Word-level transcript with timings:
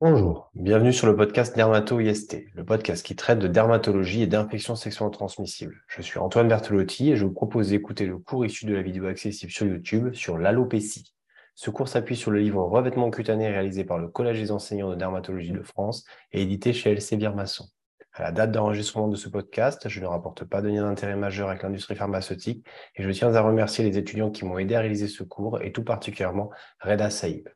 Bonjour, 0.00 0.48
bienvenue 0.54 0.92
sur 0.92 1.08
le 1.08 1.16
podcast 1.16 1.56
Dermato-IST, 1.56 2.44
le 2.54 2.64
podcast 2.64 3.04
qui 3.04 3.16
traite 3.16 3.40
de 3.40 3.48
dermatologie 3.48 4.22
et 4.22 4.28
d'infections 4.28 4.76
sexuellement 4.76 5.10
transmissibles. 5.10 5.82
Je 5.88 6.02
suis 6.02 6.20
Antoine 6.20 6.46
Bertolotti 6.46 7.10
et 7.10 7.16
je 7.16 7.24
vous 7.24 7.32
propose 7.32 7.70
d'écouter 7.70 8.06
le 8.06 8.16
cours 8.16 8.46
issu 8.46 8.64
de 8.64 8.74
la 8.76 8.82
vidéo 8.82 9.06
accessible 9.06 9.50
sur 9.50 9.66
YouTube 9.66 10.14
sur 10.14 10.38
l'alopécie. 10.38 11.16
Ce 11.56 11.70
cours 11.70 11.88
s'appuie 11.88 12.14
sur 12.14 12.30
le 12.30 12.38
livre 12.38 12.62
Revêtement 12.62 13.10
cutané 13.10 13.48
réalisé 13.48 13.82
par 13.82 13.98
le 13.98 14.06
Collège 14.06 14.38
des 14.38 14.52
enseignants 14.52 14.88
de 14.88 14.94
dermatologie 14.94 15.50
de 15.50 15.64
France 15.64 16.04
et 16.30 16.42
édité 16.42 16.72
chez 16.72 16.94
LC 16.94 17.16
Masson. 17.34 17.66
À 18.12 18.22
la 18.22 18.30
date 18.30 18.52
d'enregistrement 18.52 19.08
de 19.08 19.16
ce 19.16 19.28
podcast, 19.28 19.88
je 19.88 20.00
ne 20.00 20.06
rapporte 20.06 20.44
pas 20.44 20.62
de 20.62 20.68
lien 20.68 20.82
d'intérêt 20.82 21.16
majeur 21.16 21.48
avec 21.48 21.64
l'industrie 21.64 21.96
pharmaceutique 21.96 22.64
et 22.94 23.02
je 23.02 23.10
tiens 23.10 23.34
à 23.34 23.40
remercier 23.40 23.82
les 23.84 23.98
étudiants 23.98 24.30
qui 24.30 24.44
m'ont 24.44 24.58
aidé 24.58 24.76
à 24.76 24.80
réaliser 24.80 25.08
ce 25.08 25.24
cours 25.24 25.60
et 25.60 25.72
tout 25.72 25.82
particulièrement 25.82 26.50
Reda 26.80 27.10
Saïb. 27.10 27.48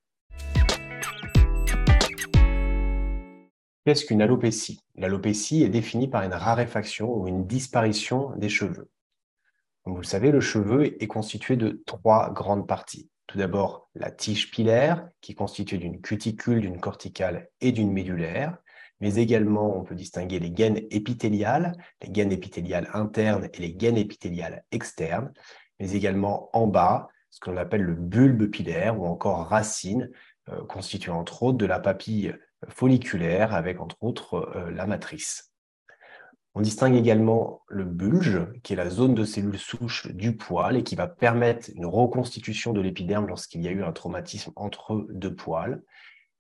Qu'est-ce 3.85 4.05
qu'une 4.05 4.23
alopécie? 4.23 4.79
L'alopécie 4.95 5.65
est 5.65 5.69
définie 5.69 6.07
par 6.07 6.23
une 6.23 6.35
raréfaction 6.35 7.13
ou 7.13 7.27
une 7.27 7.49
disparition 7.49 8.31
des 8.37 8.49
cheveux. 8.49 8.89
Comme 9.83 9.95
vous 9.95 10.03
le 10.03 10.07
savez, 10.07 10.31
le 10.31 10.41
cheveu 10.41 11.03
est 11.03 11.09
constitué 11.09 11.57
de 11.57 11.83
trois 11.85 12.31
grandes 12.31 12.69
parties. 12.69 13.11
Tout 13.27 13.39
d'abord, 13.39 13.89
la 13.97 14.13
tige 14.13 14.53
pilaire, 14.53 15.09
qui 15.21 15.33
est 15.33 15.35
constituée 15.35 15.79
d'une 15.79 16.01
cuticule, 16.01 16.61
d'une 16.61 16.79
corticale 16.79 17.49
et 17.61 17.73
d'une 17.73 17.93
médulaire. 17.93 18.57
Mais 19.01 19.17
également, 19.17 19.77
on 19.77 19.83
peut 19.83 19.97
distinguer 19.97 20.39
les 20.39 20.53
gaines 20.53 20.81
épithéliales, 20.91 21.77
les 22.03 22.11
gaines 22.11 22.31
épithéliales 22.31 22.89
internes 22.93 23.49
et 23.53 23.59
les 23.59 23.75
gaines 23.75 23.99
épithéliales 23.99 24.65
externes. 24.71 25.33
Mais 25.81 25.91
également 25.91 26.51
en 26.57 26.69
bas, 26.69 27.09
ce 27.31 27.41
qu'on 27.41 27.57
appelle 27.57 27.83
le 27.83 27.95
bulbe 27.95 28.49
pilaire 28.49 29.01
ou 29.01 29.07
encore 29.07 29.49
racine, 29.49 30.09
euh, 30.51 30.65
constituée 30.67 31.11
entre 31.11 31.43
autres 31.43 31.59
de 31.59 31.67
la 31.67 31.81
papille 31.81 32.37
folliculaire 32.69 33.55
avec 33.55 33.81
entre 33.81 33.97
autres 34.03 34.51
euh, 34.57 34.71
la 34.71 34.87
matrice. 34.87 35.53
On 36.55 36.61
distingue 36.61 36.97
également 36.97 37.63
le 37.69 37.85
bulge, 37.85 38.47
qui 38.63 38.75
est 38.75 38.77
la 38.77 38.91
zone 38.91 39.15
de 39.15 39.25
cellules 39.25 39.59
souches 39.59 40.09
du 40.13 40.37
poil 40.37 40.77
et 40.77 40.83
qui 40.83 40.97
va 40.97 41.09
permettre 41.09 41.71
une 41.75 41.87
reconstitution 41.87 42.75
de 42.75 42.83
l'épiderme 42.83 43.27
lorsqu'il 43.27 43.63
y 43.63 43.69
a 43.69 43.71
eu 43.71 43.83
un 43.83 43.93
traumatisme 43.93 44.53
entre 44.57 45.07
deux 45.11 45.35
poils. 45.35 45.83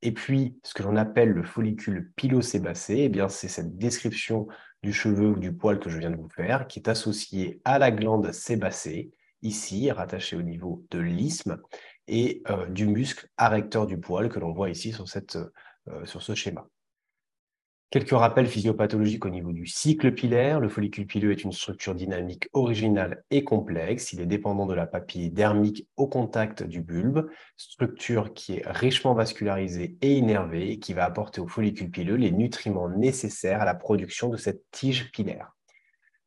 Et 0.02 0.12
puis, 0.12 0.58
ce 0.64 0.74
que 0.74 0.82
l'on 0.82 0.96
appelle 0.96 1.30
le 1.30 1.44
follicule 1.44 2.12
pilosébacé, 2.16 2.98
eh 2.98 3.08
bien, 3.08 3.28
c'est 3.28 3.48
cette 3.48 3.78
description 3.78 4.48
du 4.82 4.92
cheveu 4.92 5.28
ou 5.28 5.38
du 5.38 5.54
poil 5.54 5.78
que 5.78 5.88
je 5.88 5.98
viens 5.98 6.10
de 6.10 6.16
vous 6.16 6.28
faire, 6.28 6.66
qui 6.66 6.80
est 6.80 6.88
associée 6.88 7.62
à 7.64 7.78
la 7.78 7.90
glande 7.90 8.32
sébacée, 8.32 9.12
ici, 9.40 9.90
rattachée 9.90 10.36
au 10.36 10.42
niveau 10.42 10.84
de 10.90 10.98
l'isthme, 10.98 11.58
et 12.08 12.42
euh, 12.50 12.66
du 12.66 12.86
muscle 12.86 13.28
arrecteur 13.36 13.86
du 13.86 13.98
poil 13.98 14.28
que 14.28 14.40
l'on 14.40 14.52
voit 14.52 14.70
ici 14.70 14.92
sur 14.92 15.08
cette 15.08 15.36
euh, 15.36 15.52
sur 16.04 16.22
ce 16.22 16.34
schéma. 16.34 16.66
Quelques 17.92 18.12
rappels 18.12 18.46
physiopathologiques 18.46 19.26
au 19.26 19.28
niveau 19.28 19.52
du 19.52 19.66
cycle 19.66 20.14
pilaire. 20.14 20.60
Le 20.60 20.70
follicule 20.70 21.06
pileux 21.06 21.30
est 21.30 21.44
une 21.44 21.52
structure 21.52 21.94
dynamique 21.94 22.48
originale 22.54 23.22
et 23.30 23.44
complexe. 23.44 24.14
Il 24.14 24.22
est 24.22 24.26
dépendant 24.26 24.64
de 24.64 24.72
la 24.72 24.86
papille 24.86 25.30
dermique 25.30 25.86
au 25.98 26.06
contact 26.06 26.62
du 26.62 26.80
bulbe, 26.80 27.28
structure 27.58 28.32
qui 28.32 28.54
est 28.54 28.62
richement 28.64 29.12
vascularisée 29.12 29.98
et 30.00 30.14
innervée 30.14 30.70
et 30.70 30.78
qui 30.78 30.94
va 30.94 31.04
apporter 31.04 31.42
au 31.42 31.46
follicule 31.46 31.90
pileux 31.90 32.16
les 32.16 32.30
nutriments 32.30 32.88
nécessaires 32.88 33.60
à 33.60 33.66
la 33.66 33.74
production 33.74 34.30
de 34.30 34.38
cette 34.38 34.62
tige 34.70 35.12
pilaire. 35.12 35.54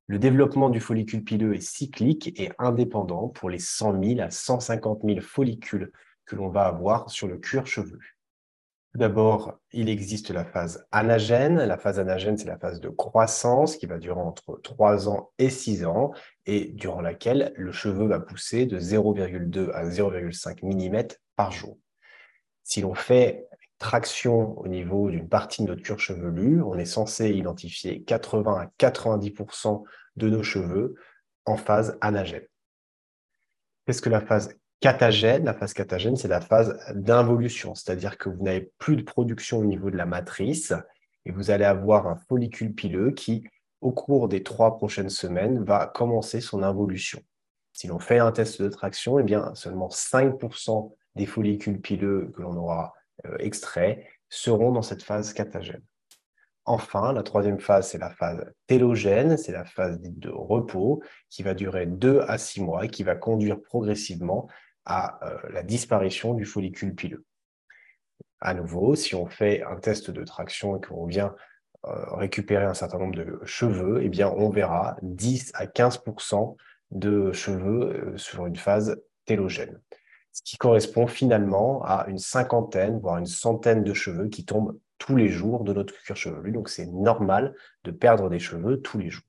Le 0.05 0.19
développement 0.19 0.69
du 0.69 0.79
follicule 0.79 1.23
pileux 1.23 1.55
est 1.55 1.67
cyclique 1.67 2.39
et 2.39 2.51
indépendant 2.59 3.29
pour 3.29 3.49
les 3.49 3.57
100 3.57 4.03
000 4.03 4.19
à 4.19 4.29
150 4.29 4.99
000 5.03 5.19
follicules 5.21 5.91
que 6.27 6.35
l'on 6.35 6.49
va 6.49 6.67
avoir 6.67 7.09
sur 7.09 7.27
le 7.27 7.39
cuir 7.39 7.65
chevelu. 7.65 8.14
D'abord, 8.95 9.59
il 9.73 9.89
existe 9.89 10.31
la 10.31 10.45
phase 10.45 10.87
anagène. 10.93 11.57
La 11.57 11.77
phase 11.77 11.99
anagène, 11.99 12.37
c'est 12.37 12.47
la 12.47 12.57
phase 12.57 12.79
de 12.79 12.87
croissance 12.87 13.75
qui 13.75 13.87
va 13.87 13.97
durer 13.97 14.21
entre 14.21 14.57
3 14.63 15.09
ans 15.09 15.31
et 15.37 15.49
6 15.49 15.83
ans 15.83 16.13
et 16.45 16.71
durant 16.71 17.01
laquelle 17.01 17.51
le 17.57 17.73
cheveu 17.73 18.07
va 18.07 18.21
pousser 18.21 18.65
de 18.65 18.79
0,2 18.79 19.69
à 19.73 19.83
0,5 19.83 20.63
mm 20.63 21.07
par 21.35 21.51
jour. 21.51 21.77
Si 22.63 22.79
l'on 22.79 22.93
fait 22.93 23.49
traction 23.79 24.57
au 24.59 24.69
niveau 24.69 25.09
d'une 25.09 25.27
partie 25.27 25.63
de 25.63 25.67
notre 25.67 25.81
cuir 25.81 25.99
chevelu, 25.99 26.61
on 26.61 26.77
est 26.77 26.85
censé 26.85 27.31
identifier 27.31 28.01
80 28.03 28.57
à 28.57 28.71
90% 28.79 29.83
de 30.15 30.29
nos 30.29 30.43
cheveux 30.43 30.95
en 31.43 31.57
phase 31.57 31.97
anagène. 31.99 32.47
Qu'est-ce 33.85 34.01
que 34.01 34.09
la 34.09 34.21
phase 34.21 34.57
catagène. 34.85 35.45
La 35.45 35.55
phase 35.55 35.73
catagène, 35.73 36.15
c'est 36.15 36.27
la 36.27 36.41
phase 36.41 36.77
d'involution, 36.93 37.73
c'est-à-dire 37.73 38.19
que 38.19 38.29
vous 38.29 38.43
n'avez 38.43 38.71
plus 38.77 38.95
de 38.95 39.01
production 39.01 39.57
au 39.57 39.65
niveau 39.65 39.89
de 39.89 39.97
la 39.97 40.05
matrice 40.05 40.73
et 41.25 41.31
vous 41.31 41.49
allez 41.49 41.65
avoir 41.65 42.05
un 42.05 42.15
follicule 42.15 42.75
pileux 42.75 43.09
qui, 43.09 43.47
au 43.81 43.91
cours 43.91 44.27
des 44.27 44.43
trois 44.43 44.77
prochaines 44.77 45.09
semaines, 45.09 45.63
va 45.63 45.87
commencer 45.87 46.39
son 46.39 46.61
involution. 46.61 47.19
Si 47.73 47.87
l'on 47.87 47.97
fait 47.97 48.19
un 48.19 48.31
test 48.31 48.61
de 48.61 48.69
traction, 48.69 49.17
eh 49.17 49.23
bien, 49.23 49.55
seulement 49.55 49.87
5% 49.87 50.93
des 51.15 51.25
follicules 51.25 51.81
pileux 51.81 52.31
que 52.35 52.43
l'on 52.43 52.55
aura 52.55 52.93
euh, 53.25 53.37
extraits 53.39 54.05
seront 54.29 54.71
dans 54.71 54.83
cette 54.83 55.01
phase 55.01 55.33
catagène. 55.33 55.81
Enfin, 56.65 57.11
la 57.11 57.23
troisième 57.23 57.59
phase, 57.59 57.89
c'est 57.89 57.97
la 57.97 58.11
phase 58.11 58.45
télogène, 58.67 59.35
c'est 59.37 59.51
la 59.51 59.65
phase 59.65 59.99
de 59.99 60.29
repos 60.29 61.01
qui 61.31 61.41
va 61.41 61.55
durer 61.55 61.87
2 61.87 62.21
à 62.27 62.37
6 62.37 62.61
mois 62.61 62.85
et 62.85 62.89
qui 62.89 63.01
va 63.01 63.15
conduire 63.15 63.59
progressivement 63.63 64.47
à 64.85 65.19
euh, 65.25 65.37
la 65.49 65.63
disparition 65.63 66.33
du 66.33 66.45
follicule 66.45 66.95
pileux. 66.95 67.25
À 68.41 68.53
nouveau, 68.53 68.95
si 68.95 69.15
on 69.15 69.25
fait 69.25 69.63
un 69.63 69.77
test 69.77 70.11
de 70.11 70.23
traction 70.23 70.77
et 70.77 70.81
qu'on 70.81 71.05
vient 71.05 71.35
euh, 71.85 72.15
récupérer 72.15 72.65
un 72.65 72.73
certain 72.73 72.99
nombre 72.99 73.15
de 73.15 73.39
cheveux, 73.45 74.01
eh 74.03 74.09
bien, 74.09 74.29
on 74.29 74.49
verra 74.49 74.97
10 75.01 75.51
à 75.55 75.65
15% 75.65 76.55
de 76.91 77.31
cheveux 77.31 78.13
euh, 78.13 78.17
sur 78.17 78.45
une 78.45 78.55
phase 78.55 79.01
télogène, 79.25 79.79
ce 80.31 80.41
qui 80.43 80.57
correspond 80.57 81.07
finalement 81.07 81.83
à 81.83 82.05
une 82.07 82.17
cinquantaine, 82.17 82.99
voire 82.99 83.17
une 83.17 83.25
centaine 83.25 83.83
de 83.83 83.93
cheveux 83.93 84.27
qui 84.27 84.45
tombent 84.45 84.77
tous 84.97 85.15
les 85.15 85.29
jours 85.29 85.63
de 85.63 85.73
notre 85.73 85.93
cuir 85.93 86.15
chevelu. 86.15 86.51
Donc, 86.51 86.69
c'est 86.69 86.87
normal 86.87 87.55
de 87.83 87.91
perdre 87.91 88.29
des 88.29 88.39
cheveux 88.39 88.81
tous 88.81 88.97
les 88.97 89.09
jours. 89.09 89.25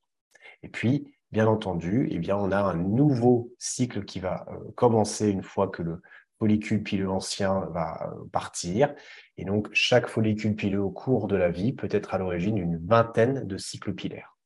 Et 0.63 0.69
puis, 0.69 1.16
bien 1.33 1.47
entendu, 1.47 2.09
eh 2.11 2.19
bien, 2.19 2.37
on 2.37 2.51
a 2.53 2.59
un 2.59 2.75
nouveau 2.75 3.53
cycle 3.59 4.05
qui 4.05 4.21
va 4.21 4.47
euh, 4.49 4.73
commencer 4.75 5.29
une 5.29 5.43
fois 5.43 5.69
que 5.69 5.83
le 5.83 6.03
follicule 6.39 6.83
pileux 6.83 7.11
ancien 7.11 7.67
va 7.73 8.11
euh, 8.13 8.25
partir. 8.31 8.95
Et 9.37 9.45
donc, 9.45 9.69
chaque 9.73 10.09
follicule 10.09 10.55
pileux 10.55 10.81
au 10.81 10.91
cours 10.91 11.29
de 11.29 11.37
la 11.37 11.51
vie 11.51 11.73
peut 11.73 11.89
être 11.91 12.15
à 12.15 12.19
l'origine 12.19 12.57
d'une 12.57 12.79
vingtaine 12.87 13.47
de 13.47 13.57
cycles 13.57 13.95
pilaires. 13.95 14.37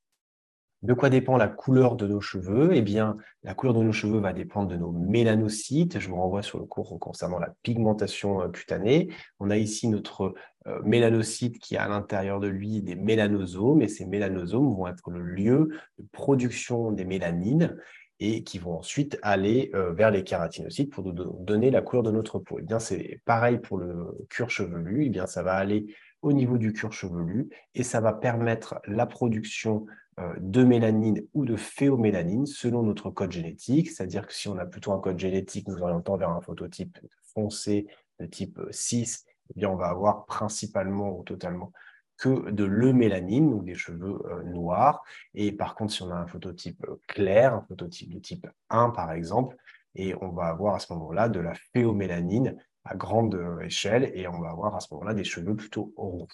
De 0.83 0.95
quoi 0.95 1.11
dépend 1.11 1.37
la 1.37 1.49
couleur 1.49 1.95
de 1.95 2.07
nos 2.07 2.23
cheveux? 2.23 2.71
Eh 2.73 2.81
bien, 2.81 3.19
la 3.43 3.53
couleur 3.53 3.75
de 3.75 3.83
nos 3.83 3.93
cheveux 3.93 4.19
va 4.19 4.33
dépendre 4.33 4.69
de 4.69 4.77
nos 4.77 4.93
mélanocytes. 4.93 5.99
Je 5.99 6.09
vous 6.09 6.17
renvoie 6.17 6.43
sur 6.43 6.59
le 6.59 6.65
cours 6.65 6.99
concernant 6.99 7.39
la 7.39 7.55
pigmentation 7.63 8.41
euh, 8.41 8.49
cutanée. 8.49 9.13
On 9.41 9.51
a 9.51 9.59
ici 9.59 9.89
notre 9.89 10.35
euh, 10.67 10.81
mélanocyte 10.85 11.59
qui 11.59 11.77
a 11.77 11.85
à 11.85 11.89
l'intérieur 11.89 12.41
de 12.41 12.49
lui 12.49 12.83
des 12.83 12.95
mélanosomes, 12.95 13.83
et 13.83 13.89
ces 13.89 14.05
mélanosomes 14.05 14.75
vont 14.75 14.87
être 14.87 15.11
le 15.11 15.23
lieu 15.23 15.71
de 15.99 16.05
production 16.13 16.93
des 16.93 17.05
mélanines 17.05 17.77
et 18.21 18.45
qui 18.45 18.59
vont 18.59 18.79
ensuite 18.79 19.19
aller 19.23 19.71
euh, 19.75 19.93
vers 19.93 20.11
les 20.11 20.23
kératinocytes 20.23 20.93
pour 20.93 21.05
nous 21.05 21.13
donner 21.13 21.71
la 21.71 21.81
couleur 21.81 22.03
de 22.03 22.11
notre 22.11 22.39
peau. 22.39 22.59
Eh 22.61 22.63
bien, 22.63 22.79
c'est 22.79 23.23
pareil 23.25 23.59
pour 23.59 23.79
le 23.79 24.27
cuir 24.29 24.51
chevelu. 24.51 25.07
Eh 25.07 25.09
bien, 25.09 25.27
ça 25.27 25.43
va 25.43 25.55
aller 25.55 25.87
au 26.21 26.35
niveau 26.35 26.59
du 26.59 26.75
cuir 26.75 26.93
chevelu 26.93 27.49
et 27.75 27.83
ça 27.83 28.01
va 28.01 28.13
permettre 28.13 28.81
la 28.87 29.07
production 29.07 29.87
euh, 30.19 30.35
de 30.39 30.63
mélanine 30.63 31.23
ou 31.33 31.47
de 31.47 31.57
phéomélanine 31.57 32.45
selon 32.45 32.83
notre 32.83 33.09
code 33.09 33.33
génétique. 33.33 33.91
C'est-à-dire 33.91 34.27
que 34.27 34.35
si 34.35 34.49
on 34.49 34.59
a 34.59 34.67
plutôt 34.67 34.93
un 34.93 35.01
code 35.01 35.19
génétique 35.19 35.67
nous 35.69 35.81
orientant 35.81 36.19
vers 36.19 36.31
un 36.31 36.43
phototype 36.43 36.99
foncé 37.33 37.87
de 38.19 38.27
type 38.27 38.61
6, 38.71 39.25
eh 39.57 39.67
on 39.67 39.77
va 39.77 39.89
avoir 39.89 40.27
principalement 40.27 41.19
ou 41.19 41.23
totalement 41.25 41.73
que 42.19 42.51
de 42.51 42.65
l'eumélanine, 42.65 43.55
ou 43.55 43.63
des 43.63 43.75
cheveux 43.75 44.21
euh, 44.27 44.43
noirs. 44.45 45.03
Et 45.35 45.53
par 45.53 45.75
contre, 45.75 45.93
si 45.93 46.03
on 46.03 46.11
a 46.11 46.17
un 46.17 46.27
phototype 46.27 46.85
clair, 47.09 47.55
un 47.55 47.63
phototype 47.63 48.13
de 48.13 48.19
type 48.19 48.47
1 48.69 48.91
par 48.91 49.13
exemple, 49.13 49.57
et 49.95 50.15
on 50.21 50.29
va 50.29 50.45
avoir 50.45 50.75
à 50.75 50.79
ce 50.79 50.93
moment-là 50.93 51.29
de 51.29 51.41
la 51.41 51.55
phéomélanine 51.73 52.57
à 52.85 52.95
grande 52.95 53.35
euh, 53.35 53.61
échelle 53.61 54.11
et 54.15 54.29
on 54.29 54.39
va 54.39 54.51
avoir 54.51 54.77
à 54.77 54.81
ce 54.81 54.93
moment-là 54.93 55.15
des 55.15 55.25
cheveux 55.25 55.57
plutôt 55.57 55.93
roux. 55.97 56.29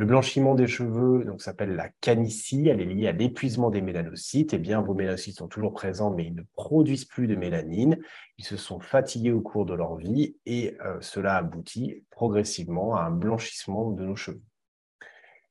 Le 0.00 0.06
blanchiment 0.06 0.54
des 0.54 0.68
cheveux 0.68 1.24
donc 1.24 1.42
s'appelle 1.42 1.74
la 1.74 1.88
canicie, 2.00 2.68
elle 2.68 2.80
est 2.80 2.84
liée 2.84 3.08
à 3.08 3.12
l'épuisement 3.12 3.68
des 3.68 3.80
mélanocytes. 3.80 4.54
Eh 4.54 4.58
bien, 4.58 4.80
vos 4.80 4.94
mélanocytes 4.94 5.38
sont 5.38 5.48
toujours 5.48 5.72
présents, 5.72 6.14
mais 6.14 6.26
ils 6.26 6.36
ne 6.36 6.44
produisent 6.54 7.04
plus 7.04 7.26
de 7.26 7.34
mélanine. 7.34 7.98
Ils 8.38 8.44
se 8.44 8.56
sont 8.56 8.78
fatigués 8.78 9.32
au 9.32 9.40
cours 9.40 9.66
de 9.66 9.74
leur 9.74 9.96
vie 9.96 10.36
et 10.46 10.76
euh, 10.84 10.98
cela 11.00 11.34
aboutit 11.34 12.04
progressivement 12.10 12.94
à 12.94 13.02
un 13.02 13.10
blanchissement 13.10 13.90
de 13.90 14.04
nos 14.04 14.14
cheveux. 14.14 14.40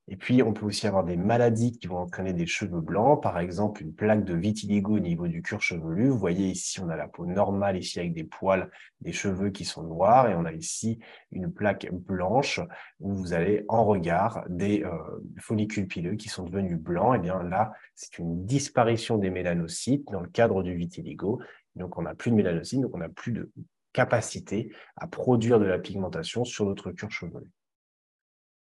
Et 0.10 0.16
puis, 0.16 0.42
on 0.42 0.54
peut 0.54 0.66
aussi 0.66 0.88
avoir 0.88 1.04
des 1.04 1.18
maladies 1.18 1.78
qui 1.78 1.88
vont 1.88 1.98
entraîner 1.98 2.32
des 2.32 2.46
cheveux 2.46 2.80
blancs, 2.80 3.22
par 3.22 3.40
exemple 3.40 3.82
une 3.82 3.94
plaque 3.94 4.24
de 4.24 4.34
vitiligo 4.34 4.96
au 4.96 5.00
niveau 5.00 5.28
du 5.28 5.42
cuir 5.42 5.62
chevelu. 5.62 6.08
Vous 6.08 6.18
voyez 6.18 6.48
ici, 6.48 6.80
on 6.80 6.88
a 6.88 6.96
la 6.96 7.10
peau 7.10 7.26
normale 7.26 7.78
ici 7.78 8.00
avec 8.00 8.14
des 8.14 8.24
poils, 8.24 8.72
des 9.02 9.12
cheveux 9.12 9.50
qui 9.50 9.66
sont 9.66 9.84
noirs, 9.84 10.30
et 10.30 10.36
on 10.36 10.46
a 10.46 10.54
ici 10.54 11.00
une 11.32 11.52
plaque 11.52 11.92
blanche 11.92 12.62
où 13.02 13.14
vous 13.14 13.34
avez 13.34 13.66
en 13.68 13.84
regard 13.84 14.46
des 14.48 14.84
euh, 14.86 14.92
follicules 15.40 15.88
pileux 15.88 16.16
qui 16.16 16.30
sont 16.30 16.46
devenus 16.46 16.80
blancs. 16.80 17.18
Et 17.18 17.20
bien 17.20 17.44
là, 17.44 17.74
c'est 17.94 18.18
une 18.18 18.46
disparition 18.46 19.18
des 19.18 19.30
mélanocytes 19.30 20.10
dans 20.10 20.22
le 20.22 20.30
cadre 20.30 20.64
du 20.64 20.74
vitiligo. 20.74 21.42
Donc, 21.76 21.98
on 21.98 22.04
n'a 22.04 22.16
plus 22.16 22.32
de 22.32 22.36
mélanocytes, 22.38 22.80
donc 22.80 22.96
on 22.96 23.00
n'a 23.00 23.10
plus 23.10 23.34
de 23.34 23.52
capacité 23.92 24.72
à 24.96 25.06
produire 25.06 25.60
de 25.60 25.66
la 25.66 25.80
pigmentation 25.80 26.46
sur 26.46 26.66
notre 26.66 26.92
cuir 26.92 27.12
chevelu. 27.12 27.52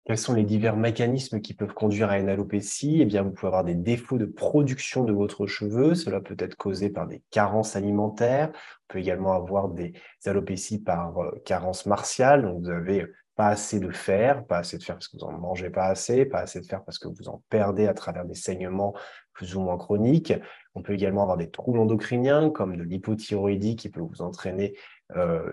Quels 0.06 0.18
sont 0.18 0.34
les 0.34 0.44
divers 0.44 0.78
mécanismes 0.78 1.42
qui 1.42 1.54
peuvent 1.54 1.76
conduire 1.76 2.10
à 2.10 2.18
une 2.18 2.30
alopécie? 2.30 3.02
Eh 3.02 3.06
bien, 3.06 3.22
vous 3.22 3.30
pouvez 3.30 3.48
avoir 3.48 3.64
des 3.64 3.76
défauts 3.76 4.18
de 4.18 4.26
production 4.26 5.04
de 5.04 5.14
votre 5.14 5.46
cheveu. 5.46 5.94
Cela 5.94 6.20
peut 6.22 6.36
être 6.40 6.56
causé 6.56 6.90
par 6.90 7.06
des 7.06 7.22
carences 7.30 7.76
alimentaires. 7.76 8.50
On 8.50 8.94
peut 8.94 9.00
également 9.00 9.34
avoir 9.34 9.70
des 9.70 9.94
alopécies 10.26 10.82
par 10.82 11.20
euh, 11.20 11.32
carence 11.46 11.86
martiale. 11.86 12.42
Donc, 12.42 12.64
vous 12.64 12.70
avez 12.70 13.06
pas 13.36 13.50
assez 13.50 13.80
de 13.80 13.92
fer, 13.92 14.44
pas 14.46 14.58
assez 14.58 14.80
de 14.80 14.84
fer 14.84 14.96
parce 14.96 15.08
que 15.08 15.18
vous 15.18 15.24
en 15.24 15.32
mangez 15.34 15.70
pas 15.70 15.86
assez, 15.86 16.26
pas 16.26 16.40
assez 16.40 16.60
de 16.60 16.66
fer 16.66 16.84
parce 16.84 16.98
que 16.98 17.08
vous 17.08 17.30
en 17.30 17.44
perdez 17.50 17.88
à 17.88 17.94
travers 17.94 18.26
des 18.26 18.36
saignements 18.36 18.94
plus 19.34 19.56
ou 19.56 19.62
moins 19.62 19.78
chroniques. 19.78 20.34
On 20.74 20.82
peut 20.82 20.94
également 20.94 21.22
avoir 21.22 21.38
des 21.38 21.50
troubles 21.50 21.80
endocriniens 21.80 22.50
comme 22.50 22.76
de 22.76 22.84
l'hypothyroïdie 22.84 23.76
qui 23.76 23.90
peut 23.90 24.02
vous 24.02 24.22
entraîner 24.22 24.76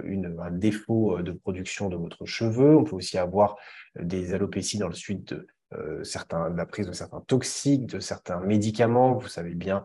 une, 0.04 0.36
un 0.40 0.50
défaut 0.50 1.18
euh, 1.18 1.22
de 1.22 1.32
production 1.32 1.88
de 1.88 1.96
votre 1.96 2.26
cheveu. 2.26 2.76
On 2.76 2.84
peut 2.84 2.96
aussi 2.96 3.18
avoir 3.18 3.56
des 3.98 4.34
alopécies 4.34 4.78
dans 4.78 4.88
le 4.88 4.94
suite 4.94 5.32
de, 5.32 5.46
euh, 5.74 6.02
certains, 6.02 6.48
la 6.48 6.64
prise 6.64 6.86
de 6.86 6.92
certains 6.92 7.20
toxiques, 7.20 7.86
de 7.86 8.00
certains 8.00 8.40
médicaments. 8.40 9.14
Vous 9.14 9.28
savez 9.28 9.54
bien 9.54 9.84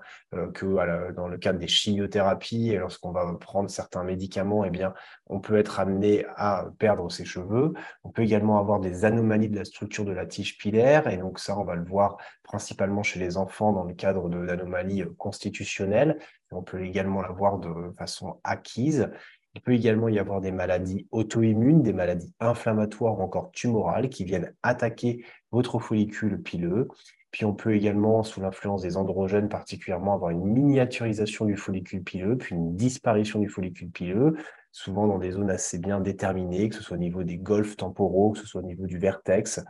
que 0.53 1.11
dans 1.11 1.27
le 1.27 1.37
cadre 1.37 1.59
des 1.59 1.67
chimiothérapies, 1.67 2.75
lorsqu'on 2.77 3.11
va 3.11 3.31
prendre 3.39 3.69
certains 3.69 4.03
médicaments, 4.03 4.63
eh 4.63 4.69
bien, 4.69 4.93
on 5.27 5.41
peut 5.41 5.57
être 5.57 5.79
amené 5.79 6.25
à 6.37 6.65
perdre 6.79 7.11
ses 7.11 7.25
cheveux. 7.25 7.73
On 8.03 8.09
peut 8.09 8.21
également 8.21 8.59
avoir 8.59 8.79
des 8.79 9.03
anomalies 9.05 9.49
de 9.49 9.57
la 9.57 9.65
structure 9.65 10.05
de 10.05 10.13
la 10.13 10.25
tige 10.25 10.57
pilaire, 10.57 11.07
et 11.07 11.17
donc 11.17 11.37
ça, 11.37 11.57
on 11.59 11.65
va 11.65 11.75
le 11.75 11.83
voir 11.83 12.17
principalement 12.43 13.03
chez 13.03 13.19
les 13.19 13.37
enfants 13.37 13.73
dans 13.73 13.83
le 13.83 13.93
cadre 13.93 14.29
d'anomalies 14.29 15.03
constitutionnelles. 15.17 16.17
On 16.51 16.63
peut 16.63 16.83
également 16.83 17.21
l'avoir 17.21 17.57
de 17.57 17.91
façon 17.97 18.39
acquise. 18.43 19.09
Il 19.55 19.61
peut 19.61 19.73
également 19.73 20.07
y 20.07 20.17
avoir 20.17 20.41
des 20.41 20.51
maladies 20.51 21.07
auto-immunes, 21.11 21.83
des 21.83 21.93
maladies 21.93 22.33
inflammatoires 22.39 23.19
ou 23.19 23.21
encore 23.21 23.51
tumorales 23.51 24.09
qui 24.09 24.23
viennent 24.23 24.53
attaquer 24.63 25.23
votre 25.51 25.79
follicule 25.79 26.41
pileux. 26.41 26.87
Puis 27.29 27.45
on 27.45 27.53
peut 27.53 27.75
également, 27.75 28.23
sous 28.23 28.41
l'influence 28.41 28.81
des 28.81 28.97
androgènes 28.97 29.49
particulièrement, 29.49 30.13
avoir 30.13 30.31
une 30.31 30.43
miniaturisation 30.43 31.45
du 31.45 31.55
follicule 31.55 32.03
pileux, 32.03 32.37
puis 32.37 32.55
une 32.55 32.75
disparition 32.75 33.39
du 33.39 33.49
follicule 33.49 33.91
pileux, 33.91 34.37
souvent 34.71 35.07
dans 35.07 35.19
des 35.19 35.31
zones 35.31 35.51
assez 35.51 35.77
bien 35.77 35.99
déterminées, 35.99 36.69
que 36.69 36.75
ce 36.75 36.83
soit 36.83 36.97
au 36.97 36.99
niveau 36.99 37.23
des 37.23 37.37
golfs 37.37 37.75
temporaux, 37.75 38.31
que 38.31 38.39
ce 38.39 38.47
soit 38.47 38.61
au 38.61 38.65
niveau 38.65 38.87
du 38.87 38.97
vertex. 38.97 39.63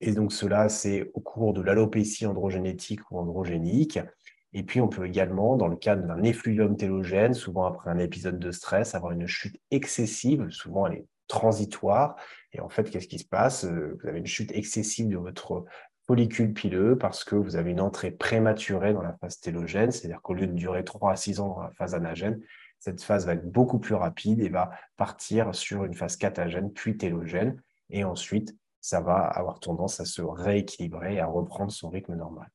Et 0.00 0.12
donc 0.12 0.32
cela, 0.32 0.68
c'est 0.68 1.10
au 1.14 1.20
cours 1.20 1.52
de 1.52 1.62
l'alopécie 1.62 2.26
androgénétique 2.26 3.10
ou 3.10 3.18
androgénique. 3.18 3.98
Et 4.54 4.62
puis, 4.62 4.80
on 4.80 4.88
peut 4.88 5.06
également, 5.06 5.56
dans 5.56 5.68
le 5.68 5.76
cadre 5.76 6.06
d'un 6.06 6.22
effluvium 6.22 6.76
télogène, 6.76 7.34
souvent 7.34 7.64
après 7.64 7.90
un 7.90 7.98
épisode 7.98 8.38
de 8.38 8.50
stress, 8.50 8.94
avoir 8.94 9.12
une 9.12 9.26
chute 9.26 9.58
excessive, 9.70 10.48
souvent 10.50 10.86
elle 10.86 10.98
est 10.98 11.06
transitoire. 11.26 12.16
Et 12.52 12.60
en 12.60 12.68
fait, 12.68 12.90
qu'est-ce 12.90 13.08
qui 13.08 13.18
se 13.18 13.26
passe? 13.26 13.64
Euh, 13.64 13.98
Vous 14.00 14.08
avez 14.08 14.18
une 14.18 14.26
chute 14.26 14.52
excessive 14.52 15.08
de 15.08 15.16
votre 15.16 15.64
follicule 16.06 16.52
pileux 16.52 16.98
parce 16.98 17.24
que 17.24 17.36
vous 17.36 17.56
avez 17.56 17.70
une 17.70 17.80
entrée 17.80 18.10
prématurée 18.10 18.92
dans 18.92 19.02
la 19.02 19.14
phase 19.14 19.40
télogène, 19.40 19.90
c'est-à-dire 19.90 20.20
qu'au 20.20 20.34
lieu 20.34 20.46
de 20.46 20.52
durer 20.52 20.84
3 20.84 21.12
à 21.12 21.16
6 21.16 21.40
ans 21.40 21.48
dans 21.48 21.62
la 21.62 21.70
phase 21.70 21.94
anagène, 21.94 22.40
cette 22.80 23.02
phase 23.02 23.26
va 23.26 23.34
être 23.34 23.50
beaucoup 23.50 23.78
plus 23.78 23.94
rapide 23.94 24.40
et 24.40 24.48
va 24.48 24.72
partir 24.96 25.54
sur 25.54 25.84
une 25.84 25.94
phase 25.94 26.16
catagène 26.16 26.72
puis 26.72 26.96
télogène. 26.96 27.62
Et 27.90 28.04
ensuite, 28.04 28.56
ça 28.80 29.00
va 29.00 29.18
avoir 29.18 29.60
tendance 29.60 30.00
à 30.00 30.04
se 30.04 30.20
rééquilibrer 30.20 31.14
et 31.14 31.20
à 31.20 31.26
reprendre 31.26 31.70
son 31.70 31.88
rythme 31.88 32.16
normal. 32.16 32.50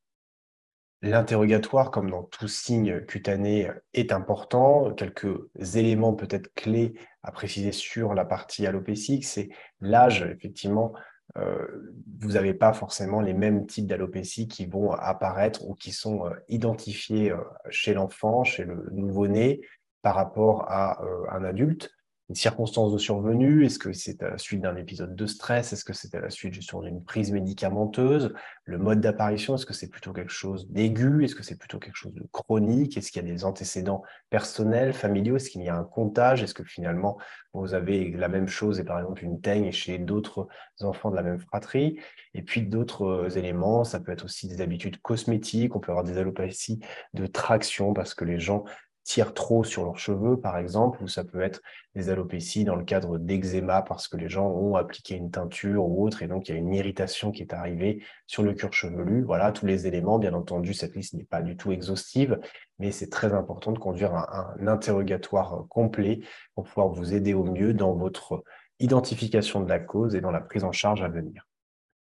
L'interrogatoire, 1.03 1.91
comme 1.91 2.09
dans 2.09 2.23
tout 2.23 2.47
signe 2.47 3.01
cutané, 3.01 3.69
est 3.93 4.11
important. 4.11 4.91
Quelques 4.93 5.27
éléments 5.75 6.13
peut-être 6.13 6.53
clés 6.55 6.95
à 7.21 7.31
préciser 7.31 7.71
sur 7.71 8.15
la 8.15 8.25
partie 8.25 8.65
alopécique, 8.65 9.25
c'est 9.25 9.49
l'âge. 9.79 10.23
Effectivement, 10.23 10.93
euh, 11.37 11.93
vous 12.19 12.31
n'avez 12.31 12.53
pas 12.53 12.73
forcément 12.73 13.21
les 13.21 13.33
mêmes 13.33 13.67
types 13.67 13.85
d'alopécie 13.85 14.47
qui 14.47 14.65
vont 14.65 14.91
apparaître 14.91 15.67
ou 15.67 15.75
qui 15.75 15.91
sont 15.91 16.25
euh, 16.25 16.31
identifiés 16.47 17.31
euh, 17.31 17.37
chez 17.69 17.93
l'enfant, 17.93 18.43
chez 18.43 18.63
le 18.63 18.89
nouveau-né, 18.91 19.61
par 20.01 20.15
rapport 20.15 20.71
à 20.71 21.01
un 21.31 21.43
adulte 21.43 21.91
une 22.29 22.35
circonstance 22.35 22.91
de 22.91 22.97
survenue? 22.97 23.65
Est-ce 23.65 23.79
que 23.79 23.93
c'est 23.93 24.21
à 24.21 24.31
la 24.31 24.37
suite 24.37 24.61
d'un 24.61 24.75
épisode 24.75 25.15
de 25.15 25.25
stress? 25.25 25.71
Est-ce 25.71 25.85
que 25.85 25.93
c'est 25.93 26.13
à 26.13 26.19
la 26.19 26.29
suite 26.29 26.53
justement 26.53 26.81
d'une 26.81 27.03
prise 27.03 27.31
médicamenteuse? 27.31 28.33
Le 28.65 28.77
mode 28.77 28.99
d'apparition, 28.99 29.55
est-ce 29.55 29.65
que 29.65 29.73
c'est 29.73 29.89
plutôt 29.89 30.11
quelque 30.11 30.31
chose 30.31 30.69
d'aigu? 30.69 31.23
Est-ce 31.23 31.35
que 31.35 31.43
c'est 31.43 31.57
plutôt 31.57 31.79
quelque 31.79 31.95
chose 31.95 32.13
de 32.13 32.27
chronique? 32.31 32.97
Est-ce 32.97 33.11
qu'il 33.11 33.25
y 33.25 33.29
a 33.29 33.31
des 33.31 33.45
antécédents 33.45 34.03
personnels, 34.29 34.91
familiaux? 34.91 35.37
Est-ce 35.37 35.49
qu'il 35.49 35.63
y 35.63 35.69
a 35.69 35.75
un 35.75 35.85
comptage? 35.85 36.43
Est-ce 36.43 36.53
que 36.53 36.65
finalement 36.65 37.17
vous 37.53 37.73
avez 37.73 38.11
la 38.11 38.27
même 38.27 38.47
chose 38.47 38.79
et 38.79 38.83
par 38.83 38.99
exemple 38.99 39.23
une 39.23 39.39
teigne 39.41 39.71
chez 39.71 39.97
d'autres 39.97 40.47
enfants 40.81 41.09
de 41.11 41.15
la 41.15 41.23
même 41.23 41.39
fratrie? 41.39 41.99
Et 42.33 42.41
puis 42.41 42.61
d'autres 42.61 43.05
euh, 43.05 43.29
éléments, 43.29 43.83
ça 43.83 43.99
peut 43.99 44.11
être 44.11 44.25
aussi 44.25 44.47
des 44.47 44.61
habitudes 44.61 45.01
cosmétiques, 45.01 45.75
on 45.75 45.79
peut 45.79 45.91
avoir 45.91 46.03
des 46.03 46.17
allopathies 46.17 46.79
de 47.13 47.25
traction 47.25 47.93
parce 47.93 48.13
que 48.13 48.25
les 48.25 48.39
gens 48.39 48.65
tirent 49.07 49.33
trop 49.33 49.63
sur 49.63 49.85
leurs 49.85 49.97
cheveux, 49.97 50.37
par 50.37 50.57
exemple, 50.57 51.01
ou 51.01 51.07
ça 51.07 51.23
peut 51.23 51.39
être 51.39 51.61
des 51.95 52.09
alopécies 52.09 52.65
dans 52.65 52.75
le 52.75 52.83
cadre 52.83 53.17
d'eczéma 53.17 53.81
parce 53.81 54.09
que 54.09 54.17
les 54.17 54.27
gens 54.27 54.47
ont 54.49 54.75
appliqué 54.75 55.15
une 55.15 55.31
teinture 55.31 55.87
ou 55.87 56.05
autre, 56.05 56.23
et 56.23 56.27
donc 56.27 56.49
il 56.49 56.51
y 56.51 56.55
a 56.55 56.57
une 56.57 56.73
irritation 56.73 57.31
qui 57.31 57.41
est 57.41 57.53
arrivée 57.53 58.03
sur 58.27 58.43
le 58.43 58.53
cuir 58.53 58.73
chevelu. 58.73 59.23
Voilà, 59.23 59.53
tous 59.53 59.65
les 59.65 59.87
éléments. 59.87 60.19
Bien 60.19 60.33
entendu, 60.33 60.73
cette 60.73 60.93
liste 60.93 61.13
n'est 61.13 61.23
pas 61.23 61.41
du 61.41 61.55
tout 61.55 61.71
exhaustive, 61.71 62.37
mais 62.79 62.91
c'est 62.91 63.09
très 63.09 63.33
important 63.33 63.71
de 63.71 63.79
conduire 63.79 64.13
un, 64.13 64.27
un, 64.59 64.67
interrogatoire 64.67 65.65
complet 65.69 66.19
pour 66.53 66.65
pouvoir 66.65 66.89
vous 66.89 67.13
aider 67.13 67.33
au 67.33 67.45
mieux 67.45 67.73
dans 67.73 67.95
votre 67.95 68.43
identification 68.79 69.61
de 69.61 69.69
la 69.69 69.79
cause 69.79 70.15
et 70.15 70.21
dans 70.21 70.31
la 70.31 70.41
prise 70.41 70.65
en 70.65 70.73
charge 70.73 71.01
à 71.01 71.07
venir. 71.07 71.47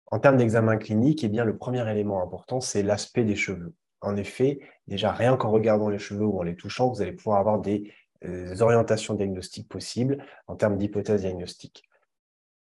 En 0.08 0.20
termes 0.20 0.36
d'examen 0.36 0.76
clinique, 0.76 1.24
eh 1.24 1.30
bien, 1.30 1.46
le 1.46 1.56
premier 1.56 1.90
élément 1.90 2.22
important, 2.22 2.60
c'est 2.60 2.84
l'aspect 2.84 3.24
des 3.24 3.38
cheveux 3.38 3.74
en 4.02 4.16
effet, 4.16 4.60
déjà 4.88 5.12
rien 5.12 5.38
qu'en 5.38 5.52
regardant 5.52 5.90
les 5.90 6.00
cheveux 6.00 6.26
ou 6.26 6.40
en 6.40 6.44
les 6.44 6.56
touchant, 6.56 6.90
vous 6.90 7.02
allez 7.02 7.14
pouvoir 7.14 7.40
avoir 7.40 7.60
des 7.60 7.94
euh, 8.26 8.56
orientations 8.60 9.14
diagnostiques 9.14 9.70
possibles 9.70 10.24
en 10.48 10.56
termes 10.56 10.78
d'hypothèses 10.78 11.22
diagnostiques. 11.22 11.84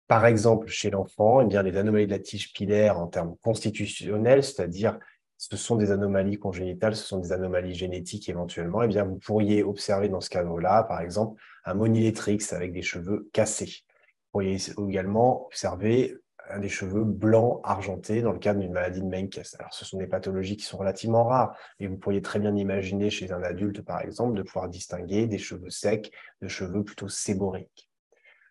Par 0.09 0.25
exemple, 0.25 0.69
chez 0.69 0.91
l'enfant, 0.91 1.47
eh 1.47 1.63
les 1.63 1.77
anomalies 1.77 2.07
de 2.07 2.13
la 2.13 2.19
tige 2.19 2.53
pilaire 2.53 2.99
en 2.99 3.07
termes 3.07 3.37
constitutionnels, 3.43 4.43
c'est-à-dire 4.43 4.99
ce 5.37 5.57
sont 5.57 5.77
des 5.77 5.91
anomalies 5.91 6.39
congénitales, 6.39 6.97
ce 6.97 7.05
sont 7.07 7.19
des 7.19 7.33
anomalies 7.33 7.75
génétiques 7.75 8.29
éventuellement, 8.29 8.83
eh 8.83 8.89
bien, 8.89 9.05
vous 9.05 9.19
pourriez 9.19 9.63
observer 9.63 10.09
dans 10.09 10.21
ce 10.21 10.31
cadre-là, 10.31 10.83
par 10.83 11.01
exemple, 11.01 11.41
un 11.65 11.75
monilétrix 11.75 12.39
avec 12.51 12.73
des 12.73 12.83
cheveux 12.83 13.29
cassés. 13.33 13.85
Vous 13.87 14.33
pourriez 14.33 14.57
également 14.89 15.47
observer 15.47 16.17
des 16.61 16.69
cheveux 16.69 17.05
blancs 17.05 17.61
argentés 17.65 18.23
dans 18.23 18.33
le 18.33 18.39
cadre 18.39 18.61
d'une 18.61 18.73
maladie 18.73 19.01
de 19.01 19.07
Menkes. 19.07 19.41
Ce 19.71 19.85
sont 19.85 19.99
des 19.99 20.07
pathologies 20.07 20.57
qui 20.57 20.65
sont 20.65 20.79
relativement 20.79 21.25
rares, 21.25 21.57
et 21.79 21.87
vous 21.87 21.97
pourriez 21.97 22.23
très 22.23 22.39
bien 22.39 22.57
imaginer 22.57 23.11
chez 23.11 23.33
un 23.33 23.43
adulte, 23.43 23.83
par 23.83 24.01
exemple, 24.01 24.37
de 24.37 24.43
pouvoir 24.43 24.69
distinguer 24.69 25.27
des 25.27 25.39
cheveux 25.39 25.71
secs 25.71 26.11
de 26.41 26.49
cheveux 26.49 26.85
plutôt 26.85 27.09
séboriques. 27.09 27.89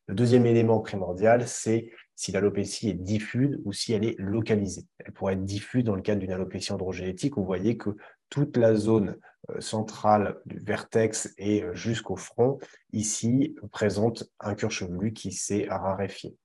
Le 0.08 0.16
deuxième 0.16 0.46
élément 0.46 0.80
primordial, 0.80 1.48
c'est 1.48 1.92
si 2.16 2.32
l'alopécie 2.32 2.90
est 2.90 2.94
diffuse 2.94 3.60
ou 3.66 3.74
si 3.74 3.94
elle 3.94 4.06
est 4.06 4.16
localisée. 4.18 4.86
Elle 5.00 5.12
pourrait 5.12 5.34
être 5.34 5.44
diffuse 5.44 5.84
dans 5.84 5.96
le 5.96 6.02
cadre 6.02 6.22
d'une 6.22 6.32
alopécie 6.32 6.72
androgénétique. 6.72 7.36
Vous 7.36 7.44
voyez 7.44 7.78
que 7.78 7.90
toute 8.30 8.56
la 8.56 8.74
zone 8.74 9.18
euh, 9.50 9.60
centrale 9.60 10.38
du 10.46 10.60
vertex 10.60 11.34
et 11.38 11.64
euh, 11.64 11.74
jusqu'au 11.74 12.16
front, 12.16 12.58
ici, 12.94 13.56
présente 13.72 14.32
un 14.40 14.56
cuir 14.56 14.72
chevelu 14.72 15.14
qui 15.14 15.32
s'est 15.32 15.68
raréfié. 15.70 16.38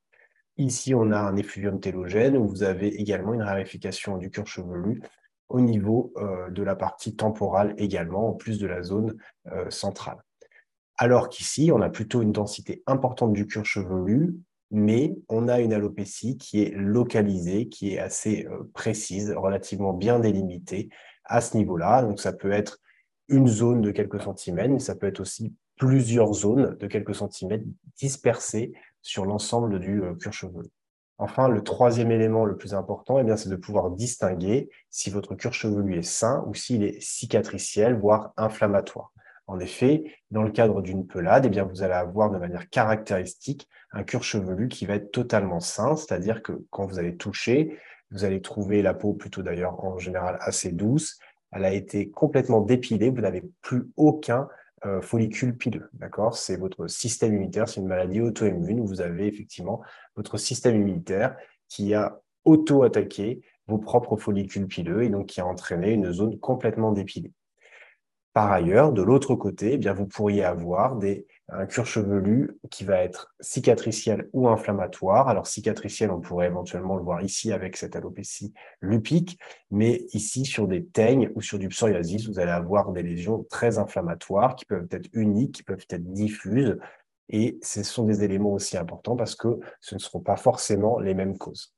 Ici, 0.59 0.95
on 0.95 1.11
a 1.13 1.19
un 1.19 1.37
effluvium 1.37 1.81
télogène 1.81 2.37
où 2.37 2.47
vous 2.47 2.63
avez 2.63 2.89
également 3.01 3.33
une 3.33 3.43
raréfication 3.43 4.19
du 4.19 4.31
cuir 4.31 4.47
chevelu 4.47 5.03
au 5.49 5.61
niveau 5.61 6.13
euh, 6.17 6.51
de 6.51 6.63
la 6.63 6.77
partie 6.77 7.17
temporale 7.17 7.75
également, 7.79 8.31
en 8.31 8.33
plus 8.33 8.59
de 8.59 8.67
la 8.67 8.83
zone 8.83 9.17
euh, 9.51 9.71
centrale. 9.71 10.19
Alors 10.97 11.29
qu'ici, 11.29 11.71
on 11.73 11.81
a 11.81 11.89
plutôt 11.89 12.23
une 12.23 12.33
densité 12.33 12.83
importante 12.87 13.33
du 13.33 13.47
cuir 13.47 13.65
chevelu, 13.65 14.37
mais 14.71 15.15
on 15.29 15.49
a 15.49 15.61
une 15.61 15.73
alopécie 15.73 16.37
qui 16.37 16.63
est 16.63 16.75
localisée, 16.75 17.69
qui 17.69 17.95
est 17.95 17.99
assez 17.99 18.47
euh, 18.47 18.71
précise, 18.75 19.33
relativement 19.37 19.93
bien 19.93 20.19
délimitée 20.19 20.91
à 21.25 21.41
ce 21.41 21.57
niveau-là. 21.57 22.03
Donc 22.03 22.21
ça 22.21 22.33
peut 22.33 22.53
être 22.53 22.79
une 23.29 23.49
zone 23.49 23.81
de 23.81 23.91
quelques 23.91 24.23
centimètres, 24.23 24.71
mais 24.71 24.79
ça 24.79 24.95
peut 24.95 25.07
être 25.07 25.21
aussi 25.21 25.55
plusieurs 25.77 26.33
zones 26.33 26.77
de 26.79 26.87
quelques 26.87 27.15
centimètres 27.15 27.65
dispersées 27.97 28.73
sur 29.03 29.27
l'ensemble 29.27 29.79
du 29.79 30.03
euh, 30.03 30.15
cuir 30.15 30.33
chevelu. 30.33 30.69
Enfin, 31.19 31.49
le 31.49 31.63
troisième 31.63 32.11
élément 32.11 32.45
le 32.45 32.57
plus 32.57 32.75
important, 32.75 33.19
eh 33.19 33.37
c'est 33.37 33.49
de 33.49 33.57
pouvoir 33.57 33.91
distinguer 33.91 34.71
si 34.91 35.11
votre 35.11 35.35
cuir 35.35 35.53
chevelu 35.53 35.99
est 35.99 36.03
sain 36.03 36.43
ou 36.49 36.55
s'il 36.55 36.83
est 36.83 37.01
cicatriciel, 37.01 37.95
voire 37.95 38.33
inflammatoire. 38.37 39.13
En 39.47 39.61
effet, 39.61 40.05
dans 40.31 40.43
le 40.43 40.51
cadre 40.51 40.83
d'une 40.83 41.07
pelade, 41.07 41.45
eh 41.47 41.49
bien, 41.49 41.65
vous 41.65 41.83
allez 41.83 41.95
avoir 41.95 42.31
de 42.31 42.39
manière 42.39 42.69
caractéristique 42.71 43.69
un 43.93 44.03
cuir 44.03 44.23
chevelu 44.23 44.69
qui 44.69 44.87
va 44.87 44.95
être 44.95 45.13
totalement 45.13 45.61
sain, 45.61 45.97
c'est-à-dire 45.97 46.43
que 46.43 46.65
quand 46.71 46.87
vous 46.87 46.99
allez 46.99 47.17
toucher, 47.17 47.79
vous 48.11 48.25
allez 48.25 48.41
trouver 48.41 48.83
la 48.83 48.95
peau 48.95 49.13
plutôt 49.13 49.43
d'ailleurs 49.43 49.85
en 49.85 49.99
général 49.99 50.39
assez 50.41 50.73
douce. 50.73 51.19
Elle 51.51 51.65
a 51.65 51.73
été 51.73 52.11
complètement 52.11 52.63
dépilée, 52.63 53.11
vous 53.11 53.21
n'avez 53.21 53.43
plus 53.61 53.91
aucun 53.97 54.49
euh, 54.87 55.01
follicule 55.01 55.57
pileux. 55.57 55.89
D'accord? 55.95 56.37
C'est 56.37 56.57
votre 56.57 56.87
système 56.89 57.35
immunitaire, 57.35 57.69
c'est 57.69 57.81
une 57.81 57.87
maladie 57.87 58.21
auto-immune 58.21 58.81
où 58.81 58.87
vous 58.87 59.01
avez 59.01 59.27
effectivement 59.27 59.83
votre 60.17 60.39
système 60.39 60.77
immunitaire 60.77 61.37
qui 61.69 61.95
a 61.95 62.21
auto-attaqué 62.45 63.43
vos 63.67 63.79
propres 63.79 64.17
follicules 64.17 64.67
pileux 64.67 65.05
et 65.05 65.09
donc 65.09 65.27
qui 65.27 65.41
a 65.41 65.47
entraîné 65.47 65.93
une 65.93 66.13
zone 66.13 66.39
complètement 66.39 66.93
dépilée. 66.93 67.33
Par 68.33 68.51
ailleurs, 68.51 68.93
de 68.93 69.03
l'autre 69.03 69.35
côté, 69.35 69.75
eh 69.75 69.79
bien, 69.79 69.93
vous 69.93 70.07
pourriez 70.07 70.43
avoir 70.43 70.97
des, 70.97 71.27
un 71.49 71.67
cuir 71.67 71.87
chevelu 71.87 72.59
qui 72.71 72.85
va 72.85 73.03
être 73.03 73.35
cicatriciel 73.41 74.29
ou 74.33 74.49
inflammatoire. 74.49 75.29
Alors, 75.29 75.47
cicatriciel, 75.47 76.11
on 76.11 76.21
pourrait 76.21 76.47
éventuellement 76.47 76.97
le 76.97 77.03
voir 77.03 77.23
ici 77.23 77.53
avec 77.53 77.77
cette 77.77 77.97
alopécie 77.97 78.55
lupique, 78.81 79.39
mais 79.71 80.07
ici, 80.13 80.45
sur 80.45 80.67
des 80.67 80.85
teignes 80.85 81.31
ou 81.35 81.43
sur 81.43 81.59
du 81.59 81.69
psoriasis, 81.69 82.29
vous 82.29 82.39
allez 82.39 82.51
avoir 82.51 82.93
des 82.93 83.03
lésions 83.03 83.45
très 83.51 83.79
inflammatoires 83.79 84.57
qui 84.57 84.65
peuvent 84.65 84.89
être 84.91 85.09
uniques, 85.13 85.57
qui 85.57 85.63
peuvent 85.63 85.87
être 85.91 86.13
diffuses. 86.13 86.79
Et 87.29 87.59
ce 87.63 87.83
sont 87.83 88.05
des 88.05 88.25
éléments 88.25 88.53
aussi 88.53 88.77
importants 88.77 89.17
parce 89.17 89.35
que 89.35 89.59
ce 89.81 89.95
ne 89.95 90.01
seront 90.01 90.21
pas 90.21 90.37
forcément 90.37 90.99
les 90.99 91.15
mêmes 91.15 91.39
causes. 91.39 91.75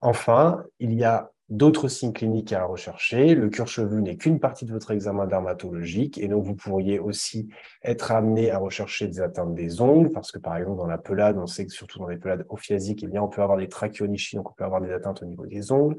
Enfin, 0.00 0.64
il 0.78 0.94
y 0.94 1.04
a 1.04 1.30
d'autres 1.50 1.88
signes 1.88 2.12
cliniques 2.12 2.52
à 2.52 2.64
rechercher. 2.64 3.34
Le 3.34 3.48
cuir 3.48 3.66
chevelu 3.66 4.02
n'est 4.02 4.16
qu'une 4.16 4.38
partie 4.38 4.64
de 4.64 4.72
votre 4.72 4.92
examen 4.92 5.26
dermatologique 5.26 6.16
et 6.18 6.28
donc 6.28 6.44
vous 6.44 6.54
pourriez 6.54 6.98
aussi 6.98 7.48
être 7.82 8.12
amené 8.12 8.50
à 8.50 8.58
rechercher 8.58 9.08
des 9.08 9.20
atteintes 9.20 9.54
des 9.54 9.80
ongles 9.80 10.10
parce 10.12 10.30
que 10.30 10.38
par 10.38 10.56
exemple 10.56 10.78
dans 10.78 10.86
la 10.86 10.98
pelade, 10.98 11.36
on 11.38 11.46
sait 11.46 11.66
que 11.66 11.72
surtout 11.72 11.98
dans 11.98 12.08
les 12.08 12.18
pelades 12.18 12.46
ophiasiques, 12.48 13.02
eh 13.02 13.08
bien, 13.08 13.22
on 13.22 13.28
peut 13.28 13.42
avoir 13.42 13.58
des 13.58 13.68
trachyonychies, 13.68 14.36
donc 14.36 14.50
on 14.50 14.54
peut 14.54 14.64
avoir 14.64 14.80
des 14.80 14.92
atteintes 14.92 15.22
au 15.22 15.26
niveau 15.26 15.46
des 15.46 15.72
ongles. 15.72 15.96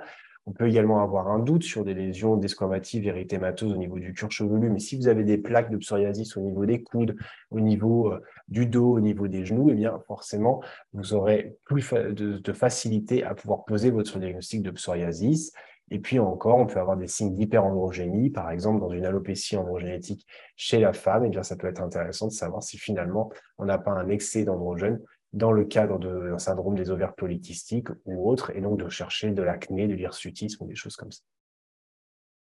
On 0.48 0.54
peut 0.54 0.68
également 0.68 1.04
avoir 1.04 1.28
un 1.28 1.38
doute 1.38 1.64
sur 1.64 1.86
des 1.86 1.94
lésions 1.94 2.36
desquamatives 2.36 3.06
érythémateuses 3.06 3.74
au 3.74 3.78
niveau 3.78 4.00
du 4.00 4.12
cuir 4.14 4.32
chevelu, 4.32 4.70
mais 4.70 4.80
si 4.80 4.98
vous 4.98 5.08
avez 5.08 5.24
des 5.24 5.38
plaques 5.38 5.70
de 5.70 5.78
psoriasis 5.78 6.36
au 6.36 6.42
niveau 6.42 6.66
des 6.66 6.82
coudes, 6.82 7.16
au 7.52 7.60
niveau 7.60 8.12
euh, 8.12 8.22
du 8.48 8.66
dos, 8.66 8.94
au 8.94 9.00
niveau 9.00 9.28
des 9.28 9.46
genoux, 9.46 9.70
eh 9.70 9.76
bien 9.76 10.00
forcément, 10.08 10.62
vous 10.94 11.14
aurez 11.14 11.58
plus 11.66 11.94
de, 11.94 12.54
facilité 12.54 13.24
à 13.24 13.36
pouvoir 13.36 13.66
poser 13.66 13.92
votre 13.92 14.18
diagnostic 14.18 14.64
de 14.64 14.72
psoriasis. 14.72 15.54
Et 15.92 16.00
puis 16.00 16.20
encore, 16.20 16.58
on 16.58 16.66
peut 16.66 16.80
avoir 16.80 16.98
des 16.98 17.08
signes 17.08 17.36
d'hyperandrogénie, 17.36 18.30
par 18.30 18.50
exemple 18.50 18.80
dans 18.80 18.92
une 18.92 19.06
alopécie 19.06 19.58
androgénétique 19.58 20.26
chez 20.56 20.80
la 20.80 20.94
femme, 20.94 21.26
et 21.26 21.32
eh 21.34 21.44
ça 21.44 21.56
peut 21.56 21.68
être 21.68 21.82
intéressant 21.82 22.28
de 22.28 22.32
savoir 22.32 22.64
si 22.64 22.78
finalement 22.78 23.30
on 23.58 23.66
n'a 23.66 23.78
pas 23.78 23.92
un 23.92 24.10
excès 24.10 24.44
d'androgène 24.44 25.00
dans 25.34 25.52
le 25.52 25.66
cadre 25.66 26.00
d'un 26.00 26.38
syndrome 26.38 26.76
des 26.76 26.90
ovaires 26.90 27.16
polykystiques 27.16 27.90
ou 28.06 28.30
autre, 28.30 28.52
et 28.56 28.62
donc 28.62 28.80
de 28.80 28.90
chercher 28.90 29.32
de 29.32 29.42
l'acné, 29.42 29.88
de 29.88 29.94
l'hirsutisme 29.94 30.64
ou 30.64 30.68
des 30.68 30.76
choses 30.76 30.96
comme 30.96 31.12
ça. 31.12 31.22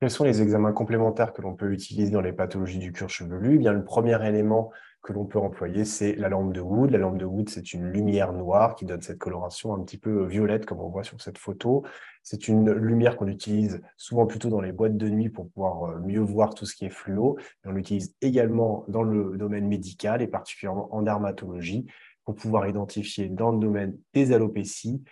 Quels 0.01 0.09
sont 0.09 0.23
les 0.23 0.41
examens 0.41 0.73
complémentaires 0.73 1.31
que 1.31 1.43
l'on 1.43 1.53
peut 1.53 1.71
utiliser 1.71 2.09
dans 2.09 2.21
les 2.21 2.33
pathologies 2.33 2.79
du 2.79 2.91
cuir 2.91 3.07
chevelu? 3.07 3.55
Eh 3.55 3.57
bien, 3.59 3.71
Le 3.71 3.83
premier 3.83 4.19
élément 4.27 4.71
que 5.03 5.13
l'on 5.13 5.25
peut 5.25 5.37
employer, 5.37 5.85
c'est 5.85 6.15
la 6.15 6.27
lampe 6.27 6.53
de 6.53 6.59
Wood. 6.59 6.89
La 6.89 6.97
lampe 6.97 7.19
de 7.19 7.25
Wood, 7.25 7.49
c'est 7.49 7.73
une 7.73 7.87
lumière 7.87 8.33
noire 8.33 8.73
qui 8.73 8.85
donne 8.85 9.03
cette 9.03 9.19
coloration 9.19 9.75
un 9.75 9.83
petit 9.83 9.99
peu 9.99 10.25
violette, 10.25 10.65
comme 10.65 10.79
on 10.79 10.89
voit 10.89 11.03
sur 11.03 11.21
cette 11.21 11.37
photo. 11.37 11.83
C'est 12.23 12.47
une 12.47 12.71
lumière 12.71 13.15
qu'on 13.15 13.27
utilise 13.27 13.81
souvent 13.95 14.25
plutôt 14.25 14.49
dans 14.49 14.61
les 14.61 14.71
boîtes 14.71 14.97
de 14.97 15.07
nuit 15.07 15.29
pour 15.29 15.49
pouvoir 15.49 15.83
euh, 15.83 15.99
mieux 15.99 16.19
voir 16.19 16.55
tout 16.55 16.65
ce 16.65 16.75
qui 16.75 16.85
est 16.85 16.91
fluo. 16.91 17.37
on 17.65 17.71
l'utilise 17.71 18.15
également 18.21 18.85
dans 18.87 19.03
le 19.03 19.37
domaine 19.37 19.67
médical 19.67 20.23
et 20.23 20.27
particulièrement 20.27 20.93
en 20.95 21.03
dermatologie 21.03 21.85
pouvoir 22.33 22.67
identifier 22.67 23.29
dans 23.29 23.51
le 23.51 23.59
domaine 23.59 23.97
des 24.13 24.33
alopécies 24.33 25.03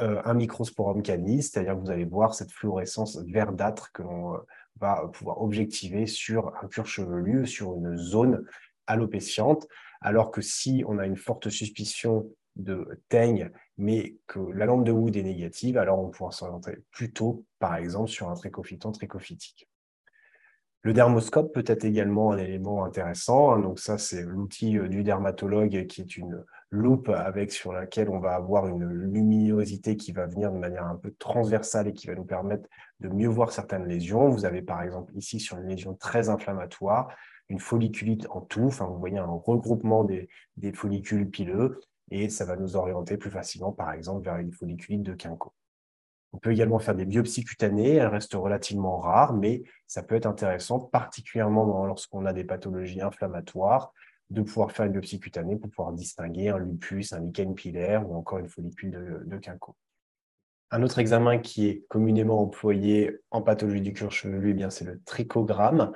euh, 0.00 0.20
un 0.24 0.34
microsporum 0.34 1.02
canis, 1.02 1.44
c'est-à-dire 1.44 1.74
que 1.74 1.80
vous 1.80 1.90
allez 1.90 2.04
voir 2.04 2.34
cette 2.34 2.52
fluorescence 2.52 3.18
verdâtre 3.26 3.92
que 3.92 4.02
l'on 4.02 4.34
euh, 4.34 4.38
va 4.78 5.08
pouvoir 5.12 5.40
objectiver 5.40 6.06
sur 6.06 6.52
un 6.62 6.68
cuir 6.68 6.84
chevelu, 6.84 7.46
sur 7.46 7.74
une 7.76 7.96
zone 7.96 8.44
alopéciente, 8.86 9.66
alors 10.02 10.30
que 10.30 10.42
si 10.42 10.84
on 10.86 10.98
a 10.98 11.06
une 11.06 11.16
forte 11.16 11.48
suspicion 11.48 12.28
de 12.56 13.02
teigne, 13.08 13.50
mais 13.78 14.16
que 14.26 14.38
la 14.38 14.66
lampe 14.66 14.84
de 14.84 14.92
Wood 14.92 15.16
est 15.16 15.22
négative, 15.22 15.78
alors 15.78 15.98
on 15.98 16.10
pourra 16.10 16.30
s'orienter 16.30 16.78
plutôt, 16.90 17.44
par 17.58 17.76
exemple, 17.76 18.10
sur 18.10 18.28
un 18.28 18.34
trichophyton 18.34 18.92
trichophytique. 18.92 19.68
Le 20.82 20.92
dermoscope 20.92 21.52
peut 21.52 21.64
être 21.66 21.84
également 21.84 22.32
un 22.32 22.38
élément 22.38 22.84
intéressant. 22.84 23.52
Hein. 23.52 23.60
donc 23.60 23.80
ça, 23.80 23.98
c'est 23.98 24.22
l'outil 24.22 24.78
euh, 24.78 24.88
du 24.88 25.02
dermatologue 25.02 25.86
qui 25.86 26.00
est 26.00 26.16
une 26.16 26.44
loupe 26.70 27.08
avec 27.08 27.52
sur 27.52 27.72
laquelle 27.72 28.08
on 28.08 28.18
va 28.18 28.34
avoir 28.34 28.66
une 28.66 28.84
luminosité 28.84 29.96
qui 29.96 30.12
va 30.12 30.26
venir 30.26 30.52
de 30.52 30.58
manière 30.58 30.86
un 30.86 30.96
peu 30.96 31.12
transversale 31.18 31.88
et 31.88 31.92
qui 31.92 32.06
va 32.06 32.14
nous 32.14 32.24
permettre 32.24 32.68
de 33.00 33.08
mieux 33.08 33.28
voir 33.28 33.52
certaines 33.52 33.86
lésions. 33.86 34.28
Vous 34.28 34.44
avez 34.44 34.62
par 34.62 34.82
exemple 34.82 35.12
ici 35.16 35.38
sur 35.38 35.58
une 35.58 35.68
lésion 35.68 35.94
très 35.94 36.28
inflammatoire, 36.28 37.14
une 37.48 37.60
folliculite 37.60 38.26
en 38.30 38.40
tout, 38.40 38.64
enfin 38.64 38.86
vous 38.86 38.98
voyez 38.98 39.18
un 39.18 39.26
regroupement 39.26 40.04
des, 40.04 40.28
des 40.56 40.72
follicules 40.72 41.30
pileux 41.30 41.80
et 42.10 42.28
ça 42.28 42.44
va 42.44 42.56
nous 42.56 42.76
orienter 42.76 43.16
plus 43.16 43.30
facilement 43.30 43.72
par 43.72 43.92
exemple 43.92 44.24
vers 44.24 44.36
une 44.36 44.52
folliculite 44.52 45.02
de 45.02 45.14
quinco. 45.14 45.52
On 46.32 46.38
peut 46.38 46.52
également 46.52 46.78
faire 46.78 46.94
des 46.94 47.06
biopsies 47.06 47.44
cutanées, 47.44 47.94
elles 47.94 48.08
restent 48.08 48.34
relativement 48.34 48.98
rares, 48.98 49.32
mais 49.32 49.62
ça 49.86 50.02
peut 50.02 50.16
être 50.16 50.26
intéressant, 50.26 50.80
particulièrement 50.80 51.86
lorsqu'on 51.86 52.26
a 52.26 52.32
des 52.32 52.44
pathologies 52.44 53.00
inflammatoires, 53.00 53.94
de 54.30 54.42
pouvoir 54.42 54.72
faire 54.72 54.86
une 54.86 54.92
biopsie 54.92 55.20
cutanée 55.20 55.56
pour 55.56 55.70
pouvoir 55.70 55.92
distinguer 55.92 56.48
un 56.48 56.58
lupus, 56.58 57.12
un 57.12 57.20
lichen 57.20 57.54
pilaire 57.54 58.08
ou 58.08 58.16
encore 58.16 58.38
une 58.38 58.48
follicule 58.48 59.24
de, 59.26 59.36
quinco. 59.38 59.76
Un 60.70 60.82
autre 60.82 60.98
examen 60.98 61.38
qui 61.38 61.68
est 61.68 61.84
communément 61.88 62.40
employé 62.40 63.18
en 63.30 63.42
pathologie 63.42 63.82
du 63.82 63.92
cuir 63.92 64.10
chevelu, 64.10 64.56
eh 64.58 64.70
c'est 64.70 64.84
le 64.84 65.00
trichogramme. 65.04 65.92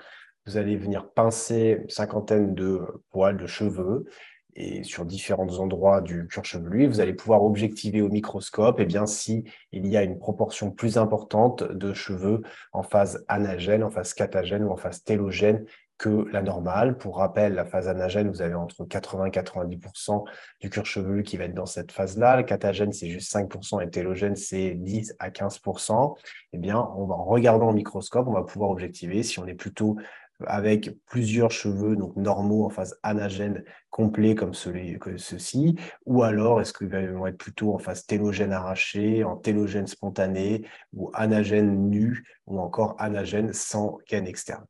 Vous 0.47 0.57
allez 0.57 0.77
venir 0.77 1.11
pincer 1.11 1.81
une 1.83 1.91
cinquantaine 1.91 2.55
de 2.55 2.81
poils 3.11 3.37
de 3.37 3.47
cheveux 3.47 4.07
et 4.55 4.85
sur 4.85 5.05
différents 5.05 5.59
endroits 5.59 6.01
du 6.01 6.27
cuir 6.27 6.45
chevelu, 6.45 6.87
vous 6.87 7.01
allez 7.01 7.15
pouvoir 7.15 7.43
objectiver 7.45 8.03
au 8.03 8.09
microscope 8.09 8.79
eh 8.81 8.85
bien, 8.85 9.07
si 9.07 9.45
il 9.73 9.87
y 9.87 9.97
a 9.97 10.03
une 10.03 10.19
proportion 10.19 10.71
plus 10.71 10.99
importante 10.99 11.63
de 11.63 11.93
cheveux 11.93 12.43
en 12.73 12.83
phase 12.83 13.25
anagène, 13.29 13.83
en 13.83 13.91
phase 13.91 14.15
catagène 14.15 14.65
ou 14.65 14.71
en 14.71 14.77
phase 14.77 15.03
télogène 15.03 15.65
que 16.01 16.27
la 16.33 16.41
normale. 16.41 16.97
Pour 16.97 17.19
rappel, 17.19 17.53
la 17.55 17.67
phase 17.67 17.87
anagène, 17.87 18.31
vous 18.31 18.41
avez 18.41 18.55
entre 18.55 18.87
80 18.87 19.27
et 19.27 19.31
90% 19.31 20.25
du 20.61 20.71
cuir 20.71 20.87
chevelu 20.87 21.23
qui 21.23 21.37
va 21.37 21.45
être 21.45 21.55
dans 21.55 21.67
cette 21.67 21.93
phase-là. 21.93 22.39
Le 22.39 22.43
catagène, 22.43 22.93
c'est 22.93 23.11
juste 23.11 23.31
5% 23.33 23.83
et 23.83 23.91
télogène, 23.91 24.35
c'est 24.35 24.71
10 24.71 25.15
à 25.19 25.29
15%. 25.29 26.17
Eh 26.55 26.59
bien, 26.59 26.79
en 26.79 27.25
regardant 27.25 27.69
au 27.69 27.75
microscope, 27.75 28.27
on 28.27 28.33
va 28.33 28.43
pouvoir 28.43 28.71
objectiver 28.71 29.23
si 29.23 29.39
on 29.41 29.47
est 29.47 29.55
plutôt 29.55 29.99
avec 30.47 30.91
plusieurs 31.05 31.51
cheveux 31.51 31.97
donc 31.97 32.17
normaux 32.17 32.65
en 32.65 32.71
phase 32.71 32.99
anagène 33.03 33.63
complet 33.91 34.35
comme, 34.35 34.55
celui, 34.55 34.99
ceci, 35.19 35.77
ou 36.07 36.23
alors 36.23 36.63
est-ce 36.63 36.73
qu'ils 36.73 36.89
vont 36.89 37.27
être 37.27 37.37
plutôt 37.37 37.75
en 37.75 37.79
phase 37.79 38.07
télogène 38.07 38.55
arraché, 38.55 39.23
en 39.23 39.37
télogène 39.37 39.87
spontané, 39.87 40.67
ou 40.95 41.11
anagène 41.13 41.91
nu, 41.91 42.25
ou 42.47 42.59
encore 42.59 42.97
anagène 42.99 43.53
sans 43.53 43.99
gaine 44.09 44.27
externe. 44.27 44.65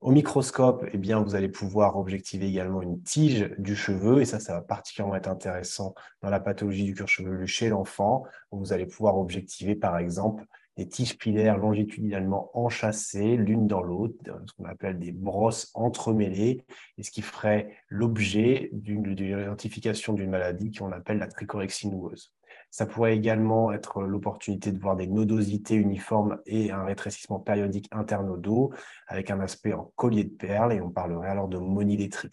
Au 0.00 0.12
microscope, 0.12 0.86
eh 0.92 0.96
bien, 0.96 1.20
vous 1.20 1.34
allez 1.34 1.48
pouvoir 1.48 1.96
objectiver 1.96 2.46
également 2.46 2.82
une 2.82 3.02
tige 3.02 3.50
du 3.58 3.74
cheveu, 3.74 4.20
et 4.20 4.24
ça, 4.24 4.38
ça 4.38 4.54
va 4.54 4.60
particulièrement 4.60 5.16
être 5.16 5.28
intéressant 5.28 5.92
dans 6.22 6.30
la 6.30 6.38
pathologie 6.38 6.84
du 6.84 6.94
cuir 6.94 7.08
chevelu 7.08 7.48
chez 7.48 7.68
l'enfant, 7.68 8.22
où 8.52 8.60
vous 8.60 8.72
allez 8.72 8.86
pouvoir 8.86 9.18
objectiver, 9.18 9.74
par 9.74 9.98
exemple, 9.98 10.44
des 10.76 10.88
tiges 10.88 11.18
pilaires 11.18 11.58
longitudinalement 11.58 12.56
enchâssées 12.56 13.36
l'une 13.36 13.66
dans 13.66 13.82
l'autre, 13.82 14.14
ce 14.24 14.52
qu'on 14.52 14.66
appelle 14.66 15.00
des 15.00 15.10
brosses 15.10 15.72
entremêlées, 15.74 16.64
et 16.96 17.02
ce 17.02 17.10
qui 17.10 17.20
ferait 17.20 17.76
l'objet 17.88 18.70
d'une 18.72 19.10
identification 19.10 20.12
d'une 20.12 20.30
maladie 20.30 20.70
qu'on 20.70 20.92
appelle 20.92 21.18
la 21.18 21.26
trichorexie 21.26 21.88
noueuse. 21.88 22.32
Ça 22.70 22.86
pourrait 22.86 23.16
également 23.16 23.72
être 23.72 24.02
l'opportunité 24.02 24.72
de 24.72 24.78
voir 24.78 24.96
des 24.96 25.06
nodosités 25.06 25.74
uniformes 25.74 26.38
et 26.46 26.70
un 26.70 26.84
rétrécissement 26.84 27.40
périodique 27.40 27.88
internodaux 27.92 28.72
avec 29.06 29.30
un 29.30 29.40
aspect 29.40 29.72
en 29.72 29.92
collier 29.96 30.24
de 30.24 30.34
perles 30.34 30.72
et 30.72 30.80
on 30.80 30.90
parlerait 30.90 31.30
alors 31.30 31.48
de 31.48 31.58
monilétrix. 31.58 32.30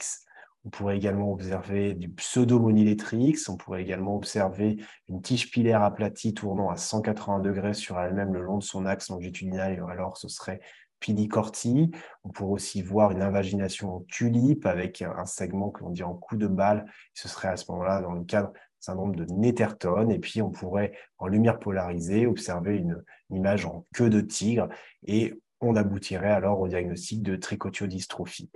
On 0.65 0.69
pourrait 0.69 0.97
également 0.97 1.31
observer 1.31 1.93
du 1.93 2.09
pseudomonilétrix, 2.09 3.35
on 3.49 3.55
pourrait 3.55 3.83
également 3.83 4.15
observer 4.15 4.77
une 5.07 5.21
tige 5.21 5.51
pilaire 5.51 5.83
aplatie 5.83 6.33
tournant 6.33 6.71
à 6.71 6.75
180 6.75 7.39
degrés 7.39 7.75
sur 7.75 7.99
elle-même 7.99 8.33
le 8.33 8.41
long 8.41 8.57
de 8.57 8.63
son 8.63 8.87
axe 8.87 9.09
longitudinal, 9.09 9.73
et 9.73 9.91
alors 9.91 10.17
ce 10.17 10.27
serait 10.27 10.59
pidicortie. 10.99 11.91
On 12.23 12.29
pourrait 12.29 12.53
aussi 12.53 12.81
voir 12.81 13.11
une 13.11 13.21
invagination 13.21 13.97
en 13.97 13.99
tulipe 14.09 14.65
avec 14.65 15.03
un 15.03 15.25
segment 15.25 15.69
que 15.69 15.83
l'on 15.83 15.91
dit 15.91 16.01
en 16.01 16.15
coup 16.15 16.35
de 16.35 16.47
balle. 16.47 16.85
Ce 17.13 17.27
serait 17.27 17.49
à 17.49 17.57
ce 17.57 17.71
moment-là 17.71 18.01
dans 18.01 18.13
le 18.13 18.23
cadre 18.23 18.51
syndrome 18.85 19.15
de 19.15 19.25
Netterton. 19.25 20.09
Et 20.09 20.19
puis, 20.19 20.41
on 20.41 20.51
pourrait, 20.51 20.93
en 21.17 21.27
lumière 21.27 21.59
polarisée, 21.59 22.25
observer 22.27 22.77
une, 22.77 23.03
image 23.31 23.65
en 23.65 23.85
queue 23.93 24.09
de 24.09 24.21
tigre 24.21 24.69
et 25.05 25.33
on 25.61 25.75
aboutirait 25.75 26.31
alors 26.31 26.59
au 26.59 26.67
diagnostic 26.67 27.23
de 27.23 27.35
trichotiodystrophie. 27.35 28.51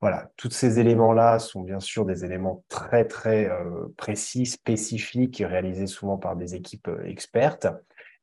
Voilà, 0.00 0.30
tous 0.36 0.50
ces 0.50 0.80
éléments-là 0.80 1.38
sont 1.38 1.62
bien 1.62 1.80
sûr 1.80 2.04
des 2.04 2.24
éléments 2.24 2.64
très, 2.68 3.06
très 3.06 3.48
euh, 3.48 3.86
précis, 3.96 4.46
spécifiques, 4.46 5.42
réalisés 5.46 5.86
souvent 5.86 6.18
par 6.18 6.36
des 6.36 6.54
équipes 6.54 6.88
euh, 6.88 7.04
expertes, 7.04 7.66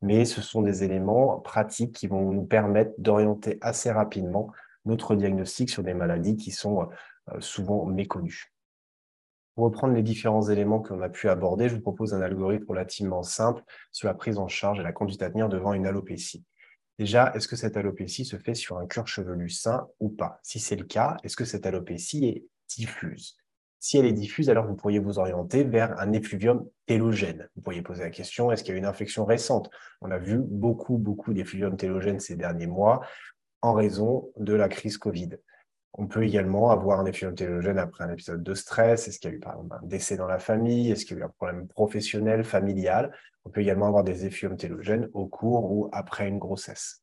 mais 0.00 0.24
ce 0.24 0.42
sont 0.42 0.62
des 0.62 0.84
éléments 0.84 1.38
pratiques 1.40 1.92
qui 1.92 2.06
vont 2.06 2.32
nous 2.32 2.44
permettre 2.44 2.92
d'orienter 2.98 3.58
assez 3.62 3.90
rapidement 3.90 4.50
notre 4.84 5.14
diagnostic 5.14 5.70
sur 5.70 5.82
des 5.82 5.94
maladies 5.94 6.36
qui 6.36 6.50
sont 6.50 6.88
euh, 7.30 7.40
souvent 7.40 7.84
méconnues. 7.86 8.52
Pour 9.54 9.64
reprendre 9.64 9.94
les 9.94 10.02
différents 10.02 10.48
éléments 10.48 10.80
qu'on 10.80 11.02
a 11.02 11.10
pu 11.10 11.28
aborder, 11.28 11.68
je 11.68 11.74
vous 11.74 11.82
propose 11.82 12.14
un 12.14 12.22
algorithme 12.22 12.64
relativement 12.68 13.22
simple 13.22 13.62
sur 13.90 14.08
la 14.08 14.14
prise 14.14 14.38
en 14.38 14.48
charge 14.48 14.80
et 14.80 14.82
la 14.82 14.92
conduite 14.92 15.22
à 15.22 15.30
tenir 15.30 15.50
devant 15.50 15.74
une 15.74 15.86
alopécie. 15.86 16.44
Déjà, 16.98 17.32
est-ce 17.34 17.48
que 17.48 17.56
cette 17.56 17.76
alopécie 17.76 18.24
se 18.24 18.36
fait 18.36 18.54
sur 18.54 18.78
un 18.78 18.86
cuir 18.86 19.06
chevelu 19.06 19.50
sain 19.50 19.88
ou 20.00 20.08
pas? 20.08 20.40
Si 20.42 20.58
c'est 20.58 20.76
le 20.76 20.84
cas, 20.84 21.16
est-ce 21.22 21.36
que 21.36 21.44
cette 21.44 21.66
alopécie 21.66 22.24
est 22.26 22.46
diffuse? 22.76 23.36
Si 23.78 23.98
elle 23.98 24.06
est 24.06 24.12
diffuse, 24.12 24.48
alors 24.48 24.66
vous 24.66 24.76
pourriez 24.76 25.00
vous 25.00 25.18
orienter 25.18 25.64
vers 25.64 26.00
un 26.00 26.12
effluvium 26.12 26.66
télogène. 26.86 27.48
Vous 27.56 27.62
pourriez 27.62 27.82
poser 27.82 28.04
la 28.04 28.10
question, 28.10 28.52
est-ce 28.52 28.62
qu'il 28.62 28.72
y 28.72 28.76
a 28.76 28.78
une 28.78 28.86
infection 28.86 29.24
récente? 29.24 29.70
On 30.00 30.10
a 30.10 30.18
vu 30.18 30.38
beaucoup, 30.38 30.98
beaucoup 30.98 31.34
d'effluvium 31.34 31.76
télogènes 31.76 32.20
ces 32.20 32.36
derniers 32.36 32.68
mois 32.68 33.00
en 33.60 33.72
raison 33.72 34.30
de 34.36 34.54
la 34.54 34.68
crise 34.68 34.98
Covid. 34.98 35.30
On 35.94 36.06
peut 36.06 36.24
également 36.24 36.70
avoir 36.70 37.00
un 37.00 37.04
effet 37.04 37.30
télogène 37.34 37.78
après 37.78 38.04
un 38.04 38.12
épisode 38.12 38.42
de 38.42 38.54
stress. 38.54 39.08
Est-ce 39.08 39.18
qu'il 39.18 39.30
y 39.30 39.34
a 39.34 39.36
eu 39.36 39.40
par 39.40 39.54
exemple 39.54 39.76
un 39.82 39.86
décès 39.86 40.16
dans 40.16 40.26
la 40.26 40.38
famille? 40.38 40.90
Est-ce 40.90 41.04
qu'il 41.04 41.18
y 41.18 41.20
a 41.20 41.22
eu 41.22 41.26
un 41.26 41.28
problème 41.28 41.68
professionnel, 41.68 42.44
familial? 42.44 43.12
On 43.44 43.50
peut 43.50 43.60
également 43.60 43.88
avoir 43.88 44.02
des 44.02 44.24
effets 44.24 44.48
télogènes 44.56 45.08
au 45.12 45.26
cours 45.26 45.70
ou 45.70 45.90
après 45.92 46.28
une 46.28 46.38
grossesse. 46.38 47.02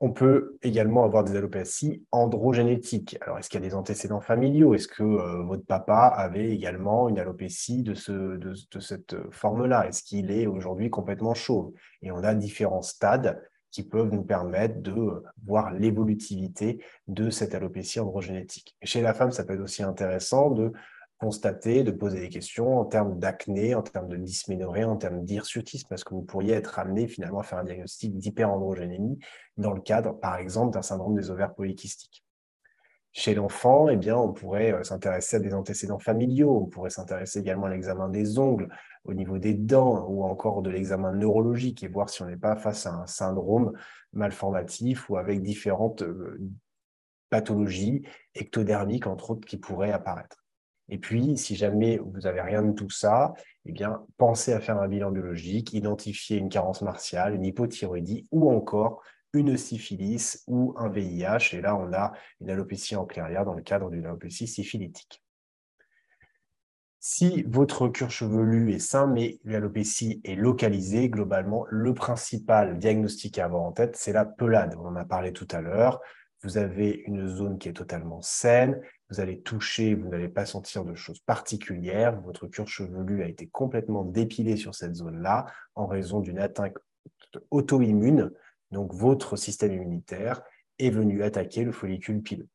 On 0.00 0.10
peut 0.10 0.58
également 0.62 1.04
avoir 1.04 1.22
des 1.22 1.36
allopathies 1.36 2.04
androgénétiques. 2.10 3.16
Alors, 3.20 3.38
est-ce 3.38 3.48
qu'il 3.48 3.60
y 3.60 3.64
a 3.64 3.68
des 3.68 3.74
antécédents 3.76 4.20
familiaux? 4.20 4.74
Est-ce 4.74 4.88
que 4.88 5.04
euh, 5.04 5.44
votre 5.44 5.64
papa 5.64 6.12
avait 6.14 6.50
également 6.50 7.08
une 7.08 7.20
alopécie 7.20 7.84
de, 7.84 7.94
de 8.36 8.80
cette 8.80 9.14
forme-là? 9.30 9.86
Est-ce 9.86 10.02
qu'il 10.02 10.32
est 10.32 10.48
aujourd'hui 10.48 10.90
complètement 10.90 11.34
chauve? 11.34 11.72
Et 12.02 12.10
on 12.10 12.24
a 12.24 12.34
différents 12.34 12.82
stades 12.82 13.40
qui 13.72 13.82
peuvent 13.82 14.12
nous 14.12 14.22
permettre 14.22 14.80
de 14.80 15.24
voir 15.44 15.72
l'évolutivité 15.72 16.84
de 17.08 17.30
cette 17.30 17.54
alopécie 17.54 17.98
androgénétique. 17.98 18.76
Chez 18.82 19.00
la 19.00 19.14
femme, 19.14 19.32
ça 19.32 19.44
peut 19.44 19.54
être 19.54 19.62
aussi 19.62 19.82
intéressant 19.82 20.50
de 20.50 20.72
constater, 21.18 21.84
de 21.84 21.92
poser 21.92 22.20
des 22.20 22.28
questions 22.28 22.78
en 22.78 22.84
termes 22.84 23.18
d'acné, 23.18 23.74
en 23.74 23.82
termes 23.82 24.08
de 24.08 24.16
dysménorrhée, 24.16 24.84
en 24.84 24.96
termes 24.96 25.24
d'hirsutisme, 25.24 25.86
parce 25.88 26.04
que 26.04 26.14
vous 26.14 26.22
pourriez 26.22 26.52
être 26.52 26.78
amené 26.78 27.06
finalement 27.06 27.38
à 27.40 27.44
faire 27.44 27.58
un 27.58 27.64
diagnostic 27.64 28.16
d'hyperandrogénémie 28.18 29.18
dans 29.56 29.72
le 29.72 29.80
cadre, 29.80 30.18
par 30.18 30.36
exemple, 30.36 30.74
d'un 30.74 30.82
syndrome 30.82 31.14
des 31.14 31.30
ovaires 31.30 31.54
polykystiques. 31.54 32.24
Chez 33.12 33.34
l'enfant, 33.34 33.88
eh 33.88 33.96
bien, 33.96 34.16
on 34.16 34.32
pourrait 34.32 34.72
euh, 34.72 34.82
s'intéresser 34.82 35.36
à 35.36 35.38
des 35.38 35.54
antécédents 35.54 35.98
familiaux, 35.98 36.62
on 36.64 36.66
pourrait 36.66 36.90
s'intéresser 36.90 37.40
également 37.40 37.66
à 37.66 37.70
l'examen 37.70 38.08
des 38.08 38.38
ongles, 38.38 38.68
au 39.04 39.14
niveau 39.14 39.38
des 39.38 39.54
dents 39.54 40.06
ou 40.08 40.24
encore 40.24 40.62
de 40.62 40.70
l'examen 40.70 41.12
neurologique 41.12 41.82
et 41.82 41.88
voir 41.88 42.08
si 42.08 42.22
on 42.22 42.26
n'est 42.26 42.36
pas 42.36 42.56
face 42.56 42.86
à 42.86 42.94
un 42.94 43.06
syndrome 43.06 43.72
malformatif 44.12 45.10
ou 45.10 45.16
avec 45.16 45.42
différentes 45.42 46.02
euh, 46.02 46.38
pathologies 47.30 48.02
ectodermiques, 48.34 49.06
entre 49.06 49.32
autres, 49.32 49.46
qui 49.46 49.56
pourraient 49.56 49.92
apparaître. 49.92 50.44
Et 50.88 50.98
puis, 50.98 51.38
si 51.38 51.56
jamais 51.56 51.98
vous 51.98 52.20
n'avez 52.20 52.42
rien 52.42 52.62
de 52.62 52.72
tout 52.72 52.90
ça, 52.90 53.32
eh 53.64 53.72
bien, 53.72 54.04
pensez 54.18 54.52
à 54.52 54.60
faire 54.60 54.78
un 54.78 54.88
bilan 54.88 55.10
biologique, 55.10 55.72
identifier 55.72 56.36
une 56.36 56.50
carence 56.50 56.82
martiale, 56.82 57.34
une 57.34 57.46
hypothyroïdie 57.46 58.28
ou 58.30 58.50
encore 58.50 59.02
une 59.32 59.56
syphilis 59.56 60.42
ou 60.46 60.74
un 60.76 60.90
VIH. 60.90 61.54
Et 61.54 61.60
là, 61.60 61.76
on 61.76 61.92
a 61.92 62.12
une 62.40 62.50
alopécie 62.50 62.96
en 62.96 63.06
clairière 63.06 63.44
dans 63.44 63.54
le 63.54 63.62
cadre 63.62 63.90
d'une 63.90 64.04
alopécie 64.04 64.46
syphilitique. 64.46 65.21
Si 67.04 67.42
votre 67.48 67.88
cuir 67.88 68.12
chevelu 68.12 68.72
est 68.72 68.78
sain, 68.78 69.08
mais 69.08 69.40
l'alopécie 69.42 70.20
est 70.22 70.36
localisée, 70.36 71.08
globalement, 71.08 71.66
le 71.68 71.94
principal 71.94 72.78
diagnostic 72.78 73.40
à 73.40 73.46
avoir 73.46 73.62
en 73.62 73.72
tête, 73.72 73.96
c'est 73.96 74.12
la 74.12 74.24
pelade. 74.24 74.76
On 74.78 74.86
en 74.86 74.94
a 74.94 75.04
parlé 75.04 75.32
tout 75.32 75.48
à 75.50 75.60
l'heure. 75.60 76.00
Vous 76.44 76.58
avez 76.58 77.02
une 77.08 77.26
zone 77.26 77.58
qui 77.58 77.68
est 77.68 77.72
totalement 77.72 78.22
saine, 78.22 78.80
vous 79.10 79.18
allez 79.18 79.40
toucher, 79.40 79.96
vous 79.96 80.08
n'allez 80.08 80.28
pas 80.28 80.46
sentir 80.46 80.84
de 80.84 80.94
choses 80.94 81.18
particulières. 81.18 82.20
Votre 82.20 82.46
cuir 82.46 82.68
chevelu 82.68 83.24
a 83.24 83.26
été 83.26 83.48
complètement 83.48 84.04
dépilé 84.04 84.56
sur 84.56 84.76
cette 84.76 84.94
zone-là 84.94 85.46
en 85.74 85.88
raison 85.88 86.20
d'une 86.20 86.38
atteinte 86.38 86.74
auto-immune. 87.50 88.30
Donc, 88.70 88.94
votre 88.94 89.34
système 89.34 89.72
immunitaire 89.72 90.40
est 90.78 90.90
venu 90.90 91.24
attaquer 91.24 91.64
le 91.64 91.72
follicule 91.72 92.22
pileux. 92.22 92.48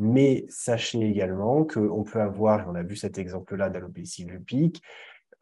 Mais 0.00 0.46
sachez 0.48 0.98
également 1.02 1.64
qu'on 1.64 2.04
peut 2.04 2.22
avoir, 2.22 2.60
et 2.60 2.64
on 2.66 2.74
a 2.74 2.82
vu 2.82 2.96
cet 2.96 3.18
exemple-là 3.18 3.68
d'alopécie 3.68 4.24
lupique, 4.24 4.82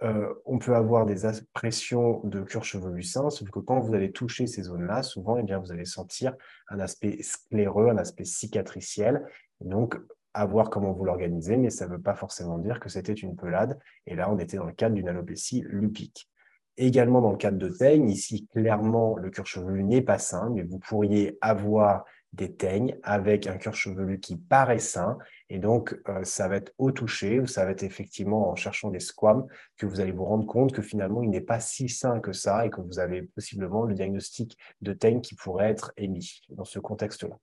euh, 0.03 0.35
on 0.47 0.59
peut 0.59 0.75
avoir 0.75 1.07
des 1.07 1.27
impressions 1.27 2.21
de 2.25 2.43
cuir 2.43 2.65
chevelu 2.65 3.05
sain, 3.05 3.31
sauf 3.31 3.49
que 3.51 3.61
quand 3.61 3.79
vous 3.79 3.95
allez 3.95 4.11
toucher 4.11 4.49
ces 4.49 4.65
zones-là, 4.65 5.05
souvent, 5.05 5.37
eh 5.39 5.45
bien, 5.45 5.61
vous 5.61 5.71
allez 5.71 5.85
sentir 5.85 6.35
un 6.71 6.81
aspect 6.81 7.19
scléreux, 7.23 7.89
un 7.89 7.99
aspect 7.99 8.25
cicatriciel. 8.25 9.25
donc, 9.61 9.97
à 10.35 10.45
voir 10.45 10.71
comment 10.71 10.93
vous 10.93 11.05
l'organisez, 11.05 11.57
mais 11.57 11.71
ça 11.71 11.87
ne 11.87 11.93
veut 11.93 12.01
pas 12.01 12.15
forcément 12.15 12.59
dire 12.59 12.81
que 12.81 12.89
c'était 12.89 13.13
une 13.13 13.35
pelade. 13.35 13.79
Et 14.07 14.15
là, 14.15 14.31
on 14.31 14.39
était 14.39 14.57
dans 14.57 14.67
le 14.67 14.73
cadre 14.73 14.95
d'une 14.95 15.09
alopécie 15.09 15.65
lupique. 15.67 16.29
Également 16.77 17.21
dans 17.21 17.33
le 17.33 17.39
cadre 17.39 17.59
de 17.59 17.69
teigne, 17.69 18.09
ici, 18.09 18.47
clairement, 18.49 19.17
le 19.17 19.31
cuir 19.31 19.47
chevelu 19.47 19.83
n'est 19.85 20.03
pas 20.03 20.19
sain, 20.19 20.51
mais 20.55 20.63
vous 20.63 20.79
pourriez 20.79 21.39
avoir 21.41 22.05
des 22.33 22.55
teignes 22.55 22.97
avec 23.03 23.47
un 23.47 23.57
cuir 23.57 23.75
chevelu 23.75 24.21
qui 24.21 24.37
paraît 24.37 24.79
sain. 24.79 25.19
Et 25.49 25.59
donc, 25.59 25.99
euh, 26.09 26.25
ça 26.25 26.49
va 26.49 26.57
être 26.57 26.73
au 26.79 26.93
toucher 26.93 27.41
ou 27.41 27.47
ça 27.47 27.65
va 27.65 27.71
être 27.71 27.83
effectivement 27.83 28.51
en 28.51 28.57
cherchant 28.57 28.91
des 28.91 29.01
squames 29.01 29.47
que 29.77 29.87
vous 29.87 30.01
allez 30.01 30.13
vous 30.13 30.25
rendre 30.25 30.47
compte 30.47 30.73
que 30.73 30.83
finalement, 30.83 31.23
il 31.23 31.31
n'est 31.31 31.41
pas 31.41 31.61
si 31.61 31.89
sain 31.89 32.21
que 32.21 32.33
ça 32.33 32.67
et 32.67 32.71
que 32.71 32.81
vous 32.81 32.99
avez 32.99 33.23
possiblement 33.23 33.85
le 33.85 33.95
diagnostic 33.95 34.59
de 34.83 34.93
teigne 34.93 35.21
qui 35.21 35.35
pourrait 35.35 35.71
être 35.71 35.93
émis 35.97 36.43
dans 36.51 36.65
ce 36.65 36.79
contexte-là. 36.79 37.39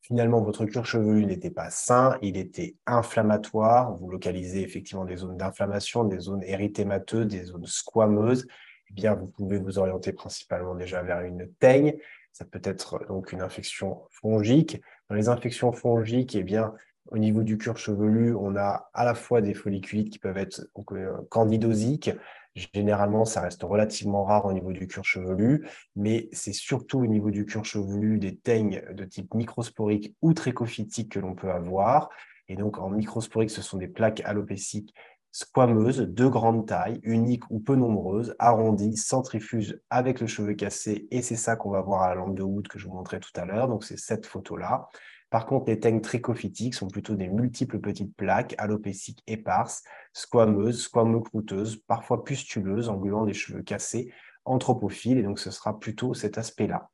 Finalement, 0.00 0.40
votre 0.40 0.64
cuir 0.64 0.86
chevelu 0.86 1.26
n'était 1.26 1.50
pas 1.50 1.68
sain, 1.68 2.16
il 2.22 2.38
était 2.38 2.76
inflammatoire. 2.86 3.94
Vous 3.96 4.08
localisez 4.08 4.62
effectivement 4.62 5.04
des 5.04 5.16
zones 5.16 5.36
d'inflammation, 5.36 6.04
des 6.04 6.20
zones 6.20 6.42
érythémateuses, 6.44 7.26
des 7.26 7.44
zones 7.44 7.66
squameuses. 7.66 8.46
Eh 8.90 8.94
bien, 8.94 9.14
vous 9.14 9.26
pouvez 9.26 9.58
vous 9.58 9.78
orienter 9.78 10.12
principalement 10.12 10.74
déjà 10.74 11.02
vers 11.02 11.20
une 11.20 11.52
teigne. 11.58 11.94
Ça 12.38 12.44
peut 12.44 12.60
être 12.62 13.04
donc 13.08 13.32
une 13.32 13.42
infection 13.42 14.02
fongique. 14.10 14.80
Dans 15.10 15.16
les 15.16 15.28
infections 15.28 15.72
fongiques, 15.72 16.36
eh 16.36 16.44
bien, 16.44 16.72
au 17.10 17.18
niveau 17.18 17.42
du 17.42 17.58
cuir 17.58 17.76
chevelu, 17.76 18.32
on 18.32 18.54
a 18.54 18.88
à 18.94 19.04
la 19.04 19.16
fois 19.16 19.40
des 19.40 19.54
folliculites 19.54 20.12
qui 20.12 20.20
peuvent 20.20 20.38
être 20.38 20.68
euh, 20.92 21.16
candidosiques. 21.30 22.12
Généralement, 22.54 23.24
ça 23.24 23.40
reste 23.40 23.64
relativement 23.64 24.22
rare 24.22 24.46
au 24.46 24.52
niveau 24.52 24.72
du 24.72 24.86
cuir 24.86 25.04
chevelu, 25.04 25.66
mais 25.96 26.28
c'est 26.30 26.52
surtout 26.52 27.00
au 27.00 27.08
niveau 27.08 27.32
du 27.32 27.44
cuir 27.44 27.64
chevelu 27.64 28.18
des 28.18 28.36
teignes 28.36 28.84
de 28.92 29.04
type 29.04 29.34
microsporique 29.34 30.14
ou 30.22 30.32
trichophytique 30.32 31.10
que 31.10 31.18
l'on 31.18 31.34
peut 31.34 31.50
avoir. 31.50 32.08
Et 32.46 32.54
donc, 32.54 32.78
en 32.78 32.88
microsporique, 32.88 33.50
ce 33.50 33.62
sont 33.62 33.78
des 33.78 33.88
plaques 33.88 34.22
alopéciques 34.24 34.94
squameuses 35.32 35.98
de 35.98 36.26
grande 36.26 36.66
taille, 36.66 37.00
uniques 37.02 37.48
ou 37.50 37.60
peu 37.60 37.76
nombreuses, 37.76 38.34
arrondies, 38.38 38.96
centrifuges 38.96 39.78
avec 39.90 40.20
le 40.20 40.26
cheveu 40.26 40.54
cassé. 40.54 41.06
Et 41.10 41.22
c'est 41.22 41.36
ça 41.36 41.56
qu'on 41.56 41.70
va 41.70 41.80
voir 41.80 42.02
à 42.02 42.08
la 42.08 42.14
lampe 42.16 42.34
de 42.34 42.42
Wood 42.42 42.68
que 42.68 42.78
je 42.78 42.86
vous 42.86 42.94
montrais 42.94 43.20
tout 43.20 43.32
à 43.36 43.44
l'heure. 43.44 43.68
Donc, 43.68 43.84
c'est 43.84 43.98
cette 43.98 44.26
photo-là. 44.26 44.88
Par 45.30 45.44
contre, 45.44 45.66
les 45.70 45.78
teignes 45.78 46.00
trichophytiques 46.00 46.74
sont 46.74 46.88
plutôt 46.88 47.14
des 47.14 47.28
multiples 47.28 47.80
petites 47.80 48.16
plaques 48.16 48.54
alopéciques 48.56 49.22
éparses, 49.26 49.84
squameuses, 50.14 50.82
squameux-croûteuses, 50.82 51.76
parfois 51.86 52.24
pustuleuses, 52.24 52.88
engulant 52.88 53.26
des 53.26 53.34
cheveux 53.34 53.62
cassés, 53.62 54.10
anthropophiles. 54.46 55.18
Et 55.18 55.22
donc, 55.22 55.38
ce 55.38 55.50
sera 55.50 55.78
plutôt 55.78 56.14
cet 56.14 56.38
aspect-là. 56.38 56.88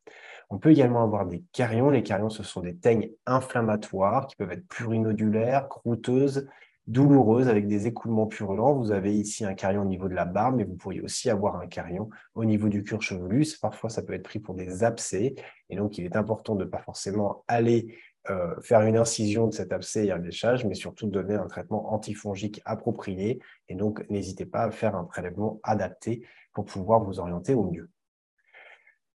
On 0.50 0.58
peut 0.58 0.72
également 0.72 1.02
avoir 1.02 1.26
des 1.26 1.44
carions. 1.52 1.90
Les 1.90 2.02
carions, 2.02 2.28
ce 2.28 2.42
sont 2.42 2.60
des 2.60 2.76
teignes 2.76 3.10
inflammatoires 3.24 4.26
qui 4.26 4.36
peuvent 4.36 4.52
être 4.52 4.66
plurinodulaires, 4.66 5.68
croûteuses, 5.68 6.48
douloureuse 6.86 7.48
avec 7.48 7.66
des 7.66 7.86
écoulements 7.86 8.26
purulents. 8.26 8.74
Vous 8.74 8.92
avez 8.92 9.14
ici 9.14 9.44
un 9.44 9.54
carillon 9.54 9.82
au 9.82 9.86
niveau 9.86 10.08
de 10.08 10.14
la 10.14 10.24
barbe, 10.24 10.56
mais 10.56 10.64
vous 10.64 10.76
pourriez 10.76 11.00
aussi 11.00 11.30
avoir 11.30 11.56
un 11.56 11.66
carillon 11.66 12.10
au 12.34 12.44
niveau 12.44 12.68
du 12.68 12.82
cuir 12.82 13.00
chevelu. 13.00 13.46
Parfois, 13.60 13.90
ça 13.90 14.02
peut 14.02 14.12
être 14.12 14.22
pris 14.22 14.38
pour 14.38 14.54
des 14.54 14.84
abcès. 14.84 15.34
Et 15.70 15.76
donc, 15.76 15.98
il 15.98 16.04
est 16.04 16.16
important 16.16 16.54
de 16.54 16.64
ne 16.64 16.68
pas 16.68 16.80
forcément 16.80 17.44
aller 17.48 17.96
euh, 18.30 18.54
faire 18.62 18.82
une 18.82 18.96
incision 18.96 19.46
de 19.46 19.54
cet 19.54 19.72
abcès 19.72 20.06
et 20.06 20.12
un 20.12 20.18
léchage, 20.18 20.64
mais 20.64 20.74
surtout 20.74 21.06
de 21.06 21.12
donner 21.12 21.34
un 21.34 21.46
traitement 21.46 21.92
antifongique 21.92 22.60
approprié. 22.64 23.40
Et 23.68 23.74
donc, 23.74 24.04
n'hésitez 24.10 24.46
pas 24.46 24.64
à 24.64 24.70
faire 24.70 24.96
un 24.96 25.04
prélèvement 25.04 25.60
adapté 25.62 26.26
pour 26.52 26.64
pouvoir 26.64 27.02
vous 27.02 27.18
orienter 27.20 27.54
au 27.54 27.70
mieux. 27.70 27.90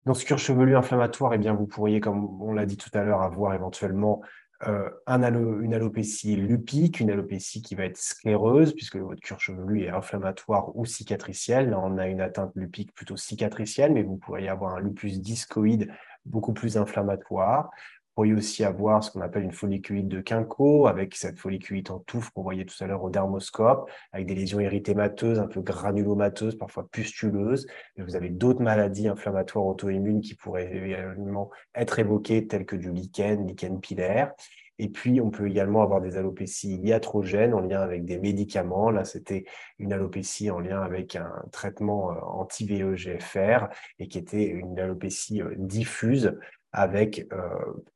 Dans 0.06 0.14
ce 0.14 0.24
cuir 0.24 0.38
chevelu 0.38 0.76
inflammatoire, 0.76 1.34
eh 1.34 1.38
bien, 1.38 1.52
vous 1.52 1.66
pourriez, 1.66 2.00
comme 2.00 2.40
on 2.40 2.52
l'a 2.52 2.64
dit 2.64 2.76
tout 2.76 2.90
à 2.94 3.02
l'heure, 3.02 3.22
avoir 3.22 3.54
éventuellement 3.54 4.22
euh, 4.66 4.88
un 5.06 5.22
une 5.60 5.74
alopécie 5.74 6.34
lupique, 6.36 7.00
une 7.00 7.10
alopécie 7.10 7.60
qui 7.60 7.74
va 7.74 7.84
être 7.84 7.98
scléreuse, 7.98 8.74
puisque 8.74 8.96
votre 8.96 9.20
cuir 9.20 9.38
chevelu 9.38 9.82
est 9.82 9.90
inflammatoire 9.90 10.74
ou 10.76 10.86
cicatriciel. 10.86 11.70
Là, 11.70 11.78
on 11.78 11.98
a 11.98 12.06
une 12.06 12.20
atteinte 12.20 12.52
lupique 12.54 12.94
plutôt 12.94 13.16
cicatricielle, 13.16 13.92
mais 13.92 14.02
vous 14.02 14.16
pourriez 14.16 14.48
avoir 14.48 14.74
un 14.74 14.80
lupus 14.80 15.20
discoïde 15.20 15.92
beaucoup 16.24 16.54
plus 16.54 16.76
inflammatoire 16.76 17.70
pourriez 18.16 18.32
aussi 18.32 18.64
avoir 18.64 19.04
ce 19.04 19.10
qu'on 19.10 19.20
appelle 19.20 19.42
une 19.42 19.52
folliculite 19.52 20.08
de 20.08 20.22
Quinco, 20.22 20.86
avec 20.86 21.14
cette 21.14 21.38
folliculite 21.38 21.90
en 21.90 21.98
touffe 21.98 22.30
qu'on 22.30 22.42
voyait 22.42 22.64
tout 22.64 22.82
à 22.82 22.86
l'heure 22.86 23.04
au 23.04 23.10
dermoscope, 23.10 23.90
avec 24.10 24.26
des 24.26 24.34
lésions 24.34 24.58
érythémateuses, 24.58 25.38
un 25.38 25.46
peu 25.46 25.60
granulomateuses, 25.60 26.56
parfois 26.56 26.88
pustuleuses. 26.88 27.66
Mais 27.96 28.04
vous 28.04 28.16
avez 28.16 28.30
d'autres 28.30 28.62
maladies 28.62 29.06
inflammatoires 29.06 29.66
auto-immunes 29.66 30.22
qui 30.22 30.34
pourraient 30.34 30.74
également 30.74 31.50
être 31.74 31.98
évoquées, 31.98 32.46
telles 32.46 32.64
que 32.64 32.76
du 32.76 32.90
lichen, 32.90 33.46
lichen 33.46 33.80
pilaire. 33.80 34.32
Et 34.78 34.88
puis, 34.88 35.20
on 35.20 35.30
peut 35.30 35.48
également 35.48 35.82
avoir 35.82 36.00
des 36.00 36.18
alopécies 36.18 36.76
iatrogènes 36.82 37.54
en 37.54 37.60
lien 37.60 37.80
avec 37.80 38.04
des 38.04 38.18
médicaments. 38.18 38.90
Là, 38.90 39.04
c'était 39.04 39.44
une 39.78 39.92
alopécie 39.92 40.50
en 40.50 40.58
lien 40.58 40.82
avec 40.82 41.16
un 41.16 41.32
traitement 41.50 42.12
euh, 42.12 42.20
anti-VEGFR 42.20 43.68
et 43.98 44.08
qui 44.08 44.18
était 44.18 44.44
une 44.44 44.78
alopécie 44.78 45.40
euh, 45.40 45.54
diffuse 45.56 46.38
avec 46.76 47.26
euh, 47.32 47.48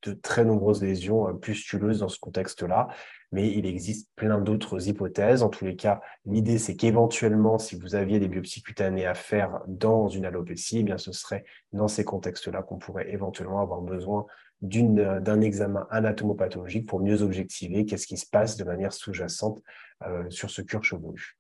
de 0.03 0.13
très 0.15 0.43
nombreuses 0.43 0.83
lésions 0.83 1.29
euh, 1.29 1.33
pustuleuses 1.35 2.01
dans 2.01 2.09
ce 2.09 2.19
contexte-là. 2.19 2.89
Mais 3.31 3.49
il 3.53 3.67
existe 3.67 4.09
plein 4.17 4.39
d'autres 4.39 4.89
hypothèses. 4.89 5.43
En 5.43 5.51
tous 5.51 5.67
les 5.67 5.77
cas, 5.77 6.01
l'idée, 6.25 6.59
c'est 6.59 6.75
qu'éventuellement, 6.75 7.59
si 7.59 7.77
vous 7.77 7.95
aviez 7.95 8.19
des 8.19 8.27
biopsies 8.27 8.63
cutanées 8.63 9.07
à 9.07 9.15
faire 9.15 9.61
dans 9.69 10.09
une 10.09 10.25
alopécie, 10.25 10.85
eh 10.89 10.99
ce 10.99 11.13
serait 11.13 11.45
dans 11.73 11.87
ces 11.87 12.05
contextes-là 12.05 12.63
qu'on 12.63 12.79
pourrait 12.79 13.13
éventuellement 13.13 13.61
avoir 13.61 13.83
besoin 13.83 14.27
d'un 14.63 15.41
examen 15.41 15.87
anatomopathologique 15.91 16.87
pour 16.87 17.01
mieux 17.01 17.23
objectiver 17.23 17.87
qu'est-ce 17.87 18.07
qui 18.07 18.17
se 18.17 18.27
passe 18.27 18.57
de 18.57 18.65
manière 18.65 18.93
sous-jacente 18.93 19.63
euh, 20.07 20.25
sur 20.31 20.51
ce 20.51 20.63
cuir 20.63 20.83
chevelu. 20.83 21.39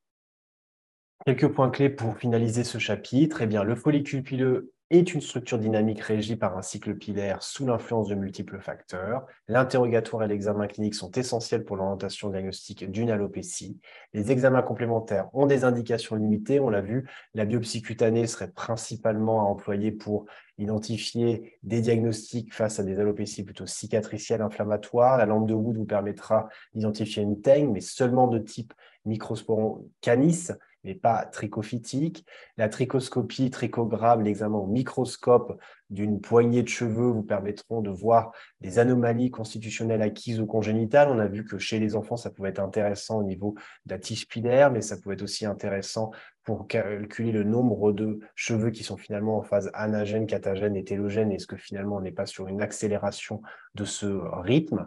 Quelques 1.26 1.48
points 1.48 1.70
clés 1.70 1.90
pour 1.90 2.16
finaliser 2.16 2.64
ce 2.64 2.78
chapitre. 2.78 3.42
Eh 3.42 3.46
bien, 3.46 3.64
le 3.64 3.74
follicule 3.74 4.22
pileux 4.22 4.72
est 4.90 5.14
une 5.14 5.20
structure 5.20 5.58
dynamique 5.58 6.00
régie 6.00 6.34
par 6.34 6.58
un 6.58 6.62
cycle 6.62 6.96
pilaire 6.96 7.42
sous 7.42 7.64
l'influence 7.64 8.08
de 8.08 8.16
multiples 8.16 8.58
facteurs. 8.58 9.24
L'interrogatoire 9.46 10.24
et 10.24 10.28
l'examen 10.28 10.66
clinique 10.66 10.96
sont 10.96 11.12
essentiels 11.12 11.64
pour 11.64 11.76
l'orientation 11.76 12.28
diagnostique 12.28 12.90
d'une 12.90 13.10
alopécie. 13.10 13.78
Les 14.14 14.32
examens 14.32 14.62
complémentaires 14.62 15.28
ont 15.32 15.46
des 15.46 15.62
indications 15.62 16.16
limitées. 16.16 16.58
On 16.58 16.70
l'a 16.70 16.80
vu, 16.80 17.08
la 17.34 17.44
biopsie 17.44 17.82
cutanée 17.82 18.26
serait 18.26 18.50
principalement 18.50 19.40
à 19.40 19.44
employer 19.44 19.92
pour 19.92 20.26
identifier 20.58 21.56
des 21.62 21.80
diagnostics 21.80 22.52
face 22.52 22.80
à 22.80 22.82
des 22.82 22.98
alopécies 22.98 23.44
plutôt 23.44 23.66
cicatricielles 23.66 24.42
inflammatoires. 24.42 25.18
La 25.18 25.26
lampe 25.26 25.46
de 25.46 25.54
Wood 25.54 25.76
vous 25.76 25.84
permettra 25.84 26.48
d'identifier 26.74 27.22
une 27.22 27.40
teigne, 27.40 27.70
mais 27.70 27.80
seulement 27.80 28.26
de 28.26 28.40
type 28.40 28.74
microsporon 29.04 29.88
canis 30.00 30.48
mais 30.84 30.94
pas 30.94 31.24
tricophytique. 31.26 32.24
La 32.56 32.68
tricoscopie, 32.68 33.50
trichogramme, 33.50 34.22
l'examen 34.22 34.58
au 34.58 34.66
microscope 34.66 35.60
d'une 35.90 36.20
poignée 36.20 36.62
de 36.62 36.68
cheveux 36.68 37.10
vous 37.10 37.22
permettront 37.22 37.80
de 37.80 37.90
voir 37.90 38.32
des 38.60 38.78
anomalies 38.78 39.30
constitutionnelles 39.30 40.02
acquises 40.02 40.40
ou 40.40 40.46
congénitales. 40.46 41.08
On 41.08 41.18
a 41.18 41.26
vu 41.26 41.44
que 41.44 41.58
chez 41.58 41.78
les 41.80 41.96
enfants, 41.96 42.16
ça 42.16 42.30
pouvait 42.30 42.50
être 42.50 42.60
intéressant 42.60 43.18
au 43.18 43.24
niveau 43.24 43.54
de 43.86 43.92
la 43.92 43.98
tige 43.98 44.28
pilaire, 44.28 44.70
mais 44.70 44.80
ça 44.80 44.96
pouvait 44.96 45.14
être 45.14 45.22
aussi 45.22 45.46
intéressant 45.46 46.12
pour 46.44 46.66
calculer 46.66 47.32
le 47.32 47.44
nombre 47.44 47.92
de 47.92 48.20
cheveux 48.34 48.70
qui 48.70 48.82
sont 48.82 48.96
finalement 48.96 49.38
en 49.38 49.42
phase 49.42 49.70
anagène, 49.74 50.26
catagène 50.26 50.76
et 50.76 50.84
télogène. 50.84 51.32
Est-ce 51.32 51.46
que 51.46 51.56
finalement 51.56 51.96
on 51.96 52.00
n'est 52.00 52.12
pas 52.12 52.26
sur 52.26 52.48
une 52.48 52.62
accélération 52.62 53.42
de 53.74 53.84
ce 53.84 54.06
rythme 54.06 54.86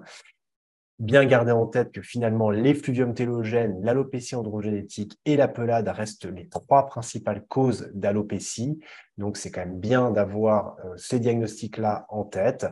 bien 0.99 1.25
garder 1.25 1.51
en 1.51 1.65
tête 1.65 1.91
que 1.91 2.01
finalement 2.01 2.49
l'effluvium 2.49 3.13
télogène, 3.13 3.79
l'alopécie 3.84 4.36
androgénétique 4.36 5.19
et 5.25 5.36
la 5.36 5.47
pelade 5.47 5.88
restent 5.88 6.25
les 6.25 6.47
trois 6.47 6.86
principales 6.86 7.45
causes 7.47 7.89
d'alopécie. 7.93 8.79
Donc 9.17 9.38
c'est 9.38 9.51
quand 9.51 9.65
même 9.65 9.79
bien 9.79 10.12
d'avoir 10.12 10.77
euh, 10.86 10.95
ces 10.97 11.19
diagnostics-là 11.19 12.06
en 12.10 12.23
tête. 12.23 12.67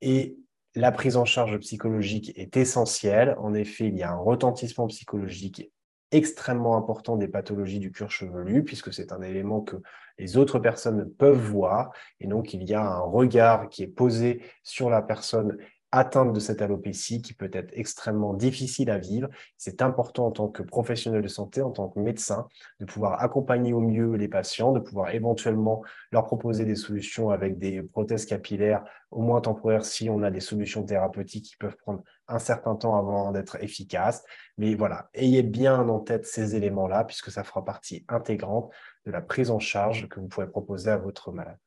Et 0.00 0.36
la 0.74 0.92
prise 0.92 1.16
en 1.16 1.24
charge 1.24 1.58
psychologique 1.58 2.32
est 2.36 2.56
essentielle. 2.56 3.36
En 3.38 3.54
effet, 3.54 3.88
il 3.88 3.96
y 3.96 4.02
a 4.02 4.10
un 4.10 4.16
retentissement 4.16 4.86
psychologique 4.86 5.70
extrêmement 6.12 6.76
important 6.76 7.16
des 7.16 7.28
pathologies 7.28 7.78
du 7.78 7.90
cuir 7.90 8.10
chevelu, 8.10 8.64
puisque 8.64 8.92
c'est 8.92 9.12
un 9.12 9.22
élément 9.22 9.62
que 9.62 9.76
les 10.18 10.36
autres 10.36 10.58
personnes 10.58 11.10
peuvent 11.10 11.40
voir. 11.40 11.90
Et 12.20 12.26
donc, 12.26 12.52
il 12.52 12.62
y 12.64 12.74
a 12.74 12.84
un 12.84 13.00
regard 13.00 13.68
qui 13.70 13.82
est 13.82 13.88
posé 13.88 14.42
sur 14.62 14.90
la 14.90 15.02
personne 15.02 15.56
atteinte 15.92 16.32
de 16.32 16.40
cette 16.40 16.62
alopécie 16.62 17.20
qui 17.22 17.34
peut 17.34 17.50
être 17.52 17.70
extrêmement 17.74 18.34
difficile 18.34 18.90
à 18.90 18.98
vivre. 18.98 19.28
C'est 19.58 19.82
important 19.82 20.26
en 20.26 20.30
tant 20.30 20.48
que 20.48 20.62
professionnel 20.62 21.22
de 21.22 21.28
santé, 21.28 21.62
en 21.62 21.70
tant 21.70 21.88
que 21.88 22.00
médecin, 22.00 22.48
de 22.80 22.86
pouvoir 22.86 23.22
accompagner 23.22 23.74
au 23.74 23.80
mieux 23.80 24.14
les 24.14 24.28
patients, 24.28 24.72
de 24.72 24.80
pouvoir 24.80 25.14
éventuellement 25.14 25.82
leur 26.10 26.24
proposer 26.24 26.64
des 26.64 26.74
solutions 26.76 27.30
avec 27.30 27.58
des 27.58 27.82
prothèses 27.82 28.26
capillaires, 28.26 28.84
au 29.10 29.20
moins 29.20 29.42
temporaires 29.42 29.84
si 29.84 30.08
on 30.08 30.22
a 30.22 30.30
des 30.30 30.40
solutions 30.40 30.82
thérapeutiques 30.82 31.44
qui 31.44 31.56
peuvent 31.56 31.76
prendre 31.76 32.02
un 32.26 32.38
certain 32.38 32.74
temps 32.74 32.96
avant 32.96 33.30
d'être 33.30 33.62
efficaces. 33.62 34.24
Mais 34.56 34.74
voilà, 34.74 35.10
ayez 35.14 35.42
bien 35.42 35.88
en 35.88 36.00
tête 36.00 36.26
ces 36.26 36.56
éléments-là, 36.56 37.04
puisque 37.04 37.30
ça 37.30 37.44
fera 37.44 37.64
partie 37.64 38.04
intégrante 38.08 38.72
de 39.04 39.12
la 39.12 39.20
prise 39.20 39.50
en 39.50 39.58
charge 39.58 40.08
que 40.08 40.20
vous 40.20 40.28
pourrez 40.28 40.48
proposer 40.48 40.90
à 40.90 40.96
votre 40.96 41.32
malade. 41.32 41.58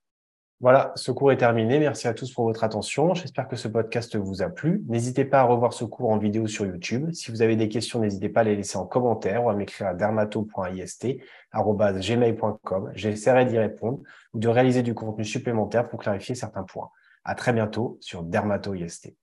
Voilà, 0.61 0.93
ce 0.95 1.11
cours 1.11 1.33
est 1.33 1.37
terminé. 1.37 1.79
Merci 1.79 2.07
à 2.07 2.13
tous 2.13 2.31
pour 2.31 2.45
votre 2.45 2.63
attention. 2.63 3.13
J'espère 3.13 3.49
que 3.49 3.57
ce 3.57 3.67
podcast 3.67 4.15
vous 4.15 4.41
a 4.41 4.49
plu. 4.49 4.85
N'hésitez 4.87 5.25
pas 5.25 5.41
à 5.41 5.43
revoir 5.43 5.73
ce 5.73 5.83
cours 5.83 6.09
en 6.09 6.17
vidéo 6.17 6.47
sur 6.47 6.65
YouTube. 6.65 7.11
Si 7.11 7.29
vous 7.29 7.41
avez 7.41 7.57
des 7.57 7.67
questions, 7.67 7.99
n'hésitez 7.99 8.29
pas 8.29 8.39
à 8.41 8.45
les 8.45 8.55
laisser 8.55 8.77
en 8.77 8.85
commentaire 8.85 9.43
ou 9.43 9.49
à 9.49 9.53
m'écrire 9.53 9.87
à 9.87 9.93
dermato.ist.gmail.com. 9.93 12.91
J'essaierai 12.95 13.45
d'y 13.45 13.57
répondre 13.57 13.99
ou 14.33 14.39
de 14.39 14.47
réaliser 14.47 14.81
du 14.81 14.93
contenu 14.93 15.25
supplémentaire 15.25 15.89
pour 15.89 15.99
clarifier 15.99 16.35
certains 16.35 16.63
points. 16.63 16.89
À 17.25 17.35
très 17.35 17.51
bientôt 17.51 17.97
sur 17.99 18.23
Dermato 18.23 18.73
IST. 18.73 19.13